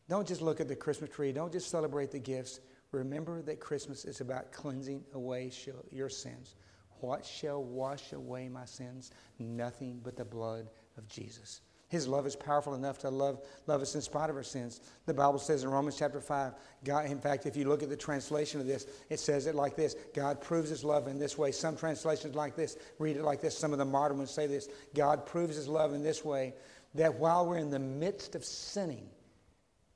Don't 0.07 0.27
just 0.27 0.41
look 0.41 0.61
at 0.61 0.67
the 0.67 0.75
Christmas 0.75 1.09
tree. 1.09 1.31
Don't 1.31 1.51
just 1.51 1.69
celebrate 1.69 2.11
the 2.11 2.19
gifts. 2.19 2.59
Remember 2.91 3.41
that 3.41 3.59
Christmas 3.59 4.05
is 4.05 4.21
about 4.21 4.51
cleansing 4.51 5.03
away 5.13 5.51
your 5.91 6.09
sins. 6.09 6.55
What 6.99 7.25
shall 7.25 7.63
wash 7.63 8.13
away 8.13 8.47
my 8.47 8.65
sins? 8.65 9.11
Nothing 9.39 9.99
but 10.03 10.15
the 10.15 10.23
blood 10.23 10.69
of 10.97 11.07
Jesus. 11.07 11.61
His 11.95 12.09
love 12.09 12.27
is 12.27 12.35
powerful 12.35 12.75
enough 12.75 12.97
to 12.99 13.09
love, 13.09 13.39
love 13.67 13.81
us 13.81 13.95
in 13.95 14.01
spite 14.01 14.29
of 14.29 14.35
our 14.35 14.43
sins. 14.43 14.81
The 15.05 15.13
Bible 15.13 15.39
says 15.39 15.63
in 15.63 15.69
Romans 15.69 15.95
chapter 15.97 16.19
5, 16.19 16.53
God, 16.83 17.05
in 17.05 17.21
fact, 17.21 17.45
if 17.45 17.55
you 17.55 17.69
look 17.69 17.83
at 17.83 17.87
the 17.87 17.95
translation 17.95 18.59
of 18.59 18.67
this, 18.67 18.85
it 19.09 19.17
says 19.17 19.47
it 19.47 19.55
like 19.55 19.77
this 19.77 19.95
God 20.13 20.41
proves 20.41 20.69
his 20.69 20.83
love 20.83 21.07
in 21.07 21.17
this 21.17 21.37
way. 21.37 21.53
Some 21.53 21.77
translations 21.77 22.35
like 22.35 22.53
this 22.53 22.77
read 22.99 23.15
it 23.15 23.23
like 23.23 23.39
this. 23.39 23.57
Some 23.57 23.71
of 23.71 23.79
the 23.79 23.85
modern 23.85 24.17
ones 24.17 24.29
say 24.29 24.45
this 24.45 24.67
God 24.93 25.25
proves 25.25 25.55
his 25.55 25.69
love 25.69 25.93
in 25.93 26.03
this 26.03 26.25
way 26.25 26.53
that 26.95 27.15
while 27.15 27.45
we're 27.45 27.59
in 27.59 27.69
the 27.69 27.79
midst 27.79 28.35
of 28.35 28.43
sinning, 28.43 29.07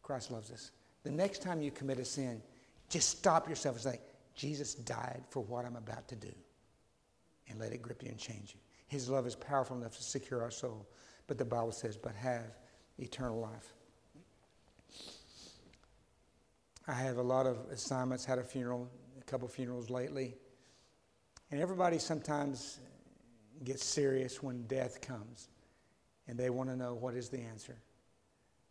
Christ 0.02 0.32
loves 0.32 0.52
us. 0.52 0.72
The 1.04 1.12
next 1.12 1.42
time 1.42 1.62
you 1.62 1.70
commit 1.70 2.00
a 2.00 2.06
sin, 2.06 2.42
just 2.88 3.10
stop 3.10 3.50
yourself 3.50 3.76
and 3.76 3.84
say, 3.84 4.00
Jesus 4.36 4.74
died 4.74 5.24
for 5.32 5.44
what 5.44 5.66
I'm 5.66 5.76
about 5.76 6.08
to 6.08 6.16
do. 6.16 6.32
And 7.50 7.60
let 7.60 7.74
it 7.74 7.82
grip 7.82 8.04
you 8.04 8.10
and 8.10 8.18
change 8.18 8.54
you. 8.54 8.62
His 8.88 9.10
love 9.10 9.28
is 9.28 9.36
powerful 9.36 9.76
enough 9.76 9.98
to 9.98 10.04
secure 10.04 10.42
our 10.42 10.52
soul. 10.52 10.88
But 11.30 11.38
the 11.38 11.46
Bible 11.46 11.72
says, 11.72 11.96
but 11.96 12.16
have 12.16 12.58
eternal 12.98 13.40
life. 13.40 13.72
I 16.88 16.94
have 16.94 17.18
a 17.18 17.22
lot 17.22 17.46
of 17.46 17.60
assignments, 17.72 18.26
had 18.26 18.40
a 18.40 18.44
funeral, 18.44 18.90
a 19.22 19.24
couple 19.26 19.48
funerals 19.48 19.92
lately. 19.92 20.34
And 21.52 21.62
everybody 21.62 22.00
sometimes 22.00 22.80
gets 23.64 23.86
serious 23.86 24.42
when 24.42 24.64
death 24.64 25.02
comes. 25.02 25.50
And 26.28 26.36
they 26.36 26.50
want 26.50 26.72
to 26.72 26.76
know 26.76 26.96
what 26.96 27.14
is 27.14 27.30
the 27.30 27.42
answer. 27.42 27.76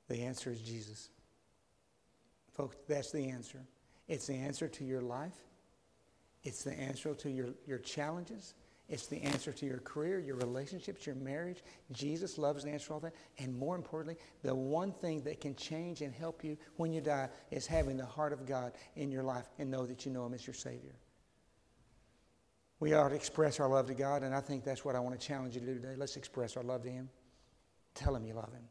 The 0.09 0.23
answer 0.23 0.51
is 0.51 0.61
Jesus. 0.61 1.11
Folks, 2.55 2.77
that's 2.88 3.12
the 3.12 3.29
answer. 3.29 3.61
It's 4.09 4.27
the 4.27 4.35
answer 4.35 4.66
to 4.66 4.85
your 4.85 5.01
life. 5.01 5.44
It's 6.42 6.64
the 6.64 6.73
answer 6.73 7.14
to 7.14 7.31
your, 7.31 7.51
your 7.68 7.79
challenges. 7.79 8.55
It's 8.88 9.07
the 9.07 9.22
answer 9.22 9.53
to 9.53 9.66
your 9.66 9.79
career, 9.79 10.18
your 10.18 10.37
relationships, 10.37 11.07
your 11.07 11.14
marriage. 11.16 11.62
Jesus 11.92 12.38
loves 12.38 12.64
the 12.64 12.70
answer 12.70 12.87
to 12.87 12.92
all 12.94 13.01
that. 13.01 13.14
And 13.38 13.55
more 13.55 13.77
importantly, 13.77 14.16
the 14.42 14.55
one 14.55 14.92
thing 14.92 15.22
that 15.22 15.40
can 15.40 15.55
change 15.55 16.01
and 16.01 16.14
help 16.14 16.42
you 16.42 16.57
when 16.77 16.92
you 16.92 17.03
die 17.03 17.29
is 17.51 17.66
having 17.66 17.98
the 17.98 18.07
heart 18.07 18.33
of 18.33 18.46
God 18.46 18.72
in 18.96 19.11
your 19.11 19.22
life 19.22 19.46
and 19.59 19.70
know 19.70 19.85
that 19.85 20.07
you 20.07 20.12
know 20.12 20.24
Him 20.24 20.33
as 20.33 20.46
your 20.46 20.55
Savior. 20.55 20.94
We 22.81 22.94
ought 22.94 23.11
to 23.11 23.14
express 23.14 23.61
our 23.61 23.68
love 23.68 23.88
to 23.88 23.94
God, 23.94 24.22
and 24.22 24.35
I 24.35 24.40
think 24.40 24.64
that's 24.64 24.85
what 24.85 24.96
I 24.96 25.01
want 25.01 25.20
to 25.20 25.27
challenge 25.27 25.55
you 25.55 25.61
to 25.61 25.66
do 25.66 25.74
today. 25.74 25.94
Let's 25.96 26.16
express 26.16 26.57
our 26.57 26.62
love 26.62 26.83
to 26.85 26.90
Him. 26.90 27.11
Tell 27.94 28.16
Him 28.16 28.24
you 28.24 28.35
love 28.35 28.53
Him. 28.53 28.64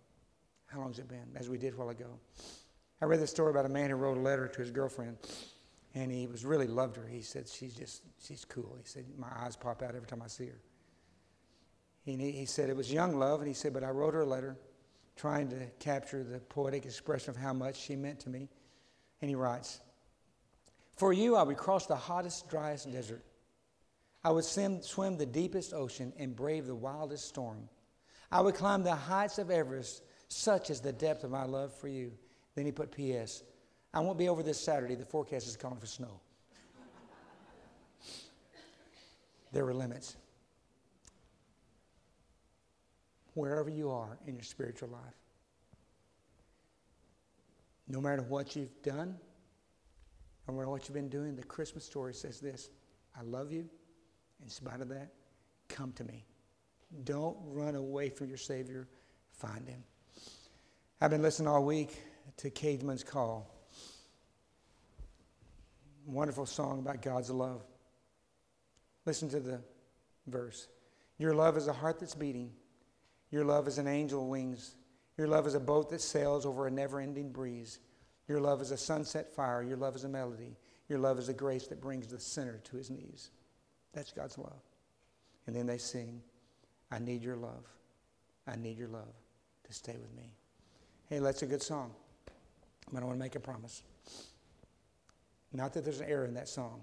How 0.66 0.80
long 0.80 0.90
has 0.90 1.00
it 1.00 1.08
been? 1.08 1.28
As 1.36 1.48
we 1.48 1.58
did 1.58 1.74
a 1.74 1.78
while 1.78 1.90
ago. 1.90 2.20
I 3.02 3.06
read 3.06 3.20
this 3.20 3.30
story 3.30 3.52
about 3.52 3.66
a 3.66 3.70
man 3.70 3.92
who 3.92 3.96
wrote 3.96 4.18
a 4.18 4.22
letter 4.22 4.48
to 4.48 4.60
his 4.60 4.72
girlfriend, 4.72 5.18
and 5.98 6.12
he 6.12 6.28
was 6.28 6.46
really 6.46 6.68
loved 6.68 6.96
her. 6.96 7.08
He 7.08 7.22
said, 7.22 7.48
She's 7.48 7.74
just, 7.74 8.04
she's 8.20 8.46
cool. 8.46 8.76
He 8.78 8.88
said, 8.88 9.06
My 9.18 9.30
eyes 9.40 9.56
pop 9.56 9.82
out 9.82 9.96
every 9.96 10.08
time 10.08 10.22
I 10.24 10.28
see 10.28 10.48
her. 10.48 10.60
He, 12.04 12.16
he 12.32 12.46
said, 12.46 12.70
It 12.70 12.76
was 12.76 12.92
young 12.92 13.18
love, 13.18 13.40
and 13.40 13.48
he 13.48 13.54
said, 13.54 13.74
But 13.74 13.84
I 13.84 13.90
wrote 13.90 14.14
her 14.14 14.22
a 14.22 14.26
letter 14.26 14.58
trying 15.16 15.50
to 15.50 15.66
capture 15.80 16.24
the 16.24 16.40
poetic 16.40 16.86
expression 16.86 17.32
of 17.32 17.38
how 17.38 17.52
much 17.52 17.76
she 17.80 17.96
meant 17.96 18.20
to 18.22 18.30
me. 18.30 18.50
And 19.22 19.30
he 19.30 19.36
writes, 19.36 19.80
For 20.98 21.12
you, 21.12 21.36
I 21.36 21.44
would 21.44 21.58
cross 21.58 21.88
the 21.88 21.96
hottest, 21.96 22.48
driest 22.50 22.92
desert. 22.92 23.24
I 24.24 24.30
would 24.30 24.46
swim, 24.46 24.82
swim 24.84 25.18
the 25.18 25.26
deepest 25.26 25.74
ocean 25.74 26.14
and 26.20 26.36
brave 26.36 26.68
the 26.68 26.76
wildest 26.76 27.28
storm. 27.28 27.70
I 28.32 28.42
would 28.42 28.56
climb 28.56 28.84
the 28.84 28.96
heights 28.96 29.40
of 29.40 29.50
Everest, 29.50 30.04
such 30.28 30.70
is 30.70 30.82
the 30.82 30.94
depth 30.94 31.24
of 31.24 31.32
my 31.32 31.46
love 31.46 31.74
for 31.74 31.88
you. 31.88 32.12
Then 32.54 32.66
he 32.66 32.72
put 32.72 32.92
P.S. 32.92 33.44
I 33.98 34.00
won't 34.00 34.20
be 34.20 34.30
over 34.30 34.44
this 34.44 34.62
Saturday. 34.62 34.94
The 34.94 35.06
forecast 35.06 35.48
is 35.48 35.58
calling 35.58 35.80
for 35.80 35.88
snow. 35.88 36.20
there 39.52 39.66
are 39.66 39.74
limits. 39.74 40.18
Wherever 43.34 43.72
you 43.72 43.90
are 43.90 44.20
in 44.28 44.36
your 44.36 44.44
spiritual 44.44 44.90
life, 44.90 45.02
no 47.88 48.00
matter 48.00 48.22
what 48.22 48.56
you've 48.56 48.84
done, 48.84 49.18
no 50.48 50.54
matter 50.54 50.70
what 50.70 50.88
you've 50.88 50.94
been 50.94 51.10
doing, 51.10 51.36
the 51.36 51.42
Christmas 51.42 51.84
story 51.84 52.14
says 52.14 52.40
this 52.40 52.70
I 53.20 53.24
love 53.24 53.52
you. 53.52 53.68
In 54.44 54.48
spite 54.48 54.80
of 54.80 54.90
that, 54.90 55.12
come 55.70 55.92
to 55.94 56.04
me. 56.04 56.24
Don't 57.04 57.36
run 57.48 57.74
away 57.74 58.10
from 58.10 58.28
your 58.28 58.38
Savior. 58.38 58.88
Find 59.32 59.68
him. 59.68 59.84
I've 61.02 61.10
been 61.10 61.24
listening 61.24 61.48
all 61.48 61.66
week 61.66 61.98
to 62.38 62.52
Caedmon's 62.52 63.04
Call. 63.04 63.57
Wonderful 66.08 66.46
song 66.46 66.80
about 66.80 67.02
God's 67.02 67.30
love. 67.30 67.62
Listen 69.06 69.30
to 69.30 69.42
the 69.42 69.60
verse. 70.26 70.68
Your 71.18 71.34
love 71.34 71.58
is 71.58 71.68
a 71.68 71.74
heart 71.74 72.00
that's 72.00 72.16
beating. 72.16 72.52
Your 73.30 73.44
love 73.44 73.68
is 73.68 73.78
an 73.78 73.88
angel 73.88 74.28
wings. 74.28 74.76
Your 75.18 75.28
love 75.28 75.46
is 75.48 75.54
a 75.54 75.60
boat 75.60 75.90
that 75.90 76.02
sails 76.02 76.46
over 76.46 76.66
a 76.66 76.72
never 76.72 77.02
ending 77.02 77.32
breeze. 77.32 77.80
Your 78.30 78.40
love 78.40 78.62
is 78.62 78.72
a 78.72 78.78
sunset 78.78 79.34
fire. 79.34 79.62
Your 79.64 79.76
love 79.76 79.96
is 79.96 80.06
a 80.06 80.10
melody. 80.10 80.56
Your 80.88 81.00
love 81.00 81.20
is 81.20 81.28
a 81.28 81.34
grace 81.34 81.68
that 81.68 81.82
brings 81.82 82.08
the 82.08 82.20
sinner 82.20 82.62
to 82.66 82.78
his 82.78 82.90
knees. 82.90 83.32
That's 83.94 84.14
God's 84.14 84.38
love. 84.38 84.62
And 85.46 85.56
then 85.56 85.66
they 85.66 85.78
sing, 85.78 86.22
I 86.90 87.00
need 87.00 87.22
your 87.22 87.36
love. 87.36 87.66
I 88.48 88.56
need 88.56 88.78
your 88.78 88.88
love 88.88 89.14
to 89.66 89.74
stay 89.74 89.96
with 90.00 90.16
me. 90.16 90.32
Hey, 91.10 91.20
that's 91.20 91.42
a 91.42 91.46
good 91.48 91.62
song. 91.62 91.92
But 92.92 93.02
I 93.04 93.06
want 93.06 93.18
to 93.18 93.20
make 93.20 93.36
a 93.36 93.42
promise. 93.42 93.84
Not 95.54 95.74
that 95.74 95.84
there's 95.84 96.02
an 96.02 96.10
error 96.10 96.26
in 96.26 96.34
that 96.36 96.50
song, 96.50 96.82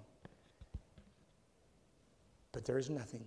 but 2.51 2.65
there 2.65 2.77
is 2.77 2.89
nothing 2.89 3.25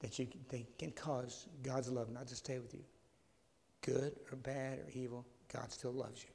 that 0.00 0.18
you 0.18 0.26
can, 0.48 0.66
can 0.78 0.90
cause 0.92 1.46
God's 1.62 1.90
love 1.90 2.10
not 2.10 2.26
to 2.28 2.36
stay 2.36 2.58
with 2.58 2.72
you. 2.74 2.84
Good 3.82 4.16
or 4.30 4.36
bad 4.36 4.78
or 4.78 4.86
evil, 4.92 5.26
God 5.52 5.70
still 5.70 5.92
loves 5.92 6.22
you. 6.22 6.30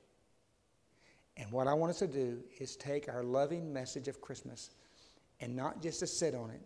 And 1.38 1.52
what 1.52 1.68
I 1.68 1.74
want 1.74 1.90
us 1.90 2.00
to 2.00 2.08
do 2.08 2.40
is 2.60 2.76
take 2.76 3.10
our 3.10 3.24
loving 3.24 3.74
message 3.74 4.08
of 4.08 4.22
Christmas 4.22 4.72
and 5.42 5.56
not 5.56 5.82
just 5.82 6.00
to 6.00 6.08
sit 6.08 6.34
on 6.34 6.50
it, 6.50 6.62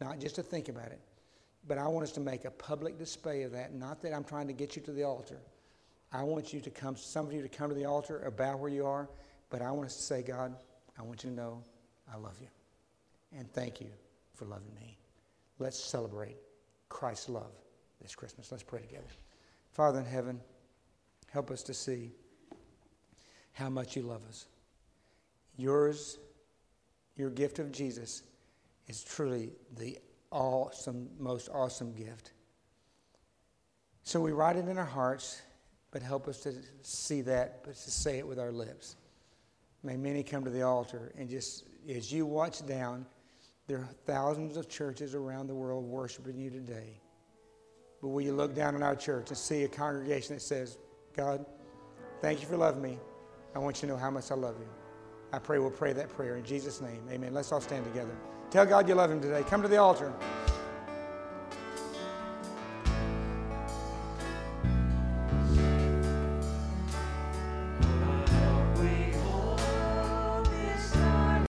not 0.00 0.18
just 0.18 0.34
to 0.36 0.42
think 0.42 0.68
about 0.68 0.88
it, 0.88 1.00
but 1.66 1.78
I 1.78 1.86
want 1.88 2.04
us 2.04 2.12
to 2.12 2.20
make 2.20 2.44
a 2.44 2.50
public 2.50 2.98
display 2.98 3.42
of 3.42 3.52
that. 3.52 3.74
Not 3.74 4.02
that 4.02 4.12
I'm 4.12 4.24
trying 4.24 4.46
to 4.48 4.52
get 4.52 4.76
you 4.76 4.82
to 4.82 4.92
the 4.92 5.04
altar. 5.04 5.40
I 6.12 6.22
want 6.22 6.52
you 6.52 6.60
to 6.60 6.70
come, 6.70 6.96
some 6.96 7.26
of 7.26 7.32
you 7.32 7.42
to 7.42 7.48
come 7.48 7.68
to 7.68 7.74
the 7.74 7.84
altar 7.84 8.20
or 8.24 8.30
bow 8.30 8.56
where 8.56 8.70
you 8.70 8.86
are, 8.86 9.08
but 9.50 9.62
I 9.62 9.70
want 9.72 9.86
us 9.86 9.96
to 9.96 10.02
say, 10.02 10.22
God, 10.22 10.54
I 10.98 11.02
want 11.02 11.24
you 11.24 11.30
to 11.30 11.36
know 11.36 11.62
I 12.12 12.16
love 12.16 12.36
you. 12.40 12.48
And 13.36 13.52
thank 13.52 13.80
you 13.80 13.90
for 14.34 14.46
loving 14.46 14.74
me. 14.74 14.96
Let's 15.58 15.78
celebrate 15.78 16.36
Christ's 16.88 17.28
love 17.28 17.52
this 18.00 18.14
Christmas. 18.14 18.50
Let's 18.50 18.62
pray 18.62 18.80
together. 18.80 19.04
Father 19.72 20.00
in 20.00 20.06
heaven, 20.06 20.40
help 21.30 21.50
us 21.50 21.62
to 21.64 21.74
see 21.74 22.12
how 23.52 23.68
much 23.68 23.96
you 23.96 24.02
love 24.02 24.22
us. 24.28 24.46
Yours, 25.56 26.18
your 27.16 27.30
gift 27.30 27.58
of 27.58 27.70
Jesus, 27.70 28.22
is 28.88 29.04
truly 29.04 29.52
the 29.76 29.98
awesome, 30.30 31.08
most 31.18 31.48
awesome 31.52 31.92
gift. 31.92 32.32
So 34.02 34.20
we 34.20 34.32
write 34.32 34.56
it 34.56 34.66
in 34.66 34.78
our 34.78 34.84
hearts, 34.84 35.42
but 35.90 36.02
help 36.02 36.26
us 36.26 36.40
to 36.40 36.54
see 36.82 37.20
that, 37.22 37.62
but 37.64 37.74
to 37.74 37.90
say 37.90 38.18
it 38.18 38.26
with 38.26 38.38
our 38.38 38.50
lips. 38.50 38.96
May 39.82 39.96
many 39.96 40.22
come 40.22 40.44
to 40.44 40.50
the 40.50 40.62
altar 40.62 41.12
and 41.18 41.28
just, 41.28 41.64
as 41.88 42.12
you 42.12 42.26
watch 42.26 42.66
down, 42.66 43.06
there 43.66 43.78
are 43.78 43.88
thousands 44.04 44.56
of 44.56 44.68
churches 44.68 45.14
around 45.14 45.46
the 45.46 45.54
world 45.54 45.84
worshiping 45.84 46.38
you 46.38 46.50
today. 46.50 47.00
But 48.02 48.08
will 48.08 48.20
you 48.20 48.32
look 48.32 48.54
down 48.54 48.74
on 48.74 48.82
our 48.82 48.96
church 48.96 49.28
and 49.28 49.38
see 49.38 49.64
a 49.64 49.68
congregation 49.68 50.34
that 50.34 50.40
says, 50.40 50.78
God, 51.16 51.44
thank 52.20 52.40
you 52.40 52.48
for 52.48 52.56
loving 52.56 52.82
me. 52.82 52.98
I 53.54 53.58
want 53.58 53.76
you 53.76 53.88
to 53.88 53.94
know 53.94 54.00
how 54.00 54.10
much 54.10 54.30
I 54.30 54.34
love 54.34 54.56
you. 54.58 54.68
I 55.32 55.38
pray 55.38 55.58
we'll 55.58 55.70
pray 55.70 55.92
that 55.92 56.08
prayer 56.08 56.36
in 56.36 56.44
Jesus' 56.44 56.80
name. 56.80 57.02
Amen. 57.10 57.32
Let's 57.32 57.52
all 57.52 57.60
stand 57.60 57.84
together. 57.84 58.16
Tell 58.50 58.66
God 58.66 58.88
you 58.88 58.94
love 58.94 59.10
him 59.10 59.20
today. 59.20 59.44
Come 59.48 59.62
to 59.62 59.68
the 59.68 59.76
altar. 59.76 60.12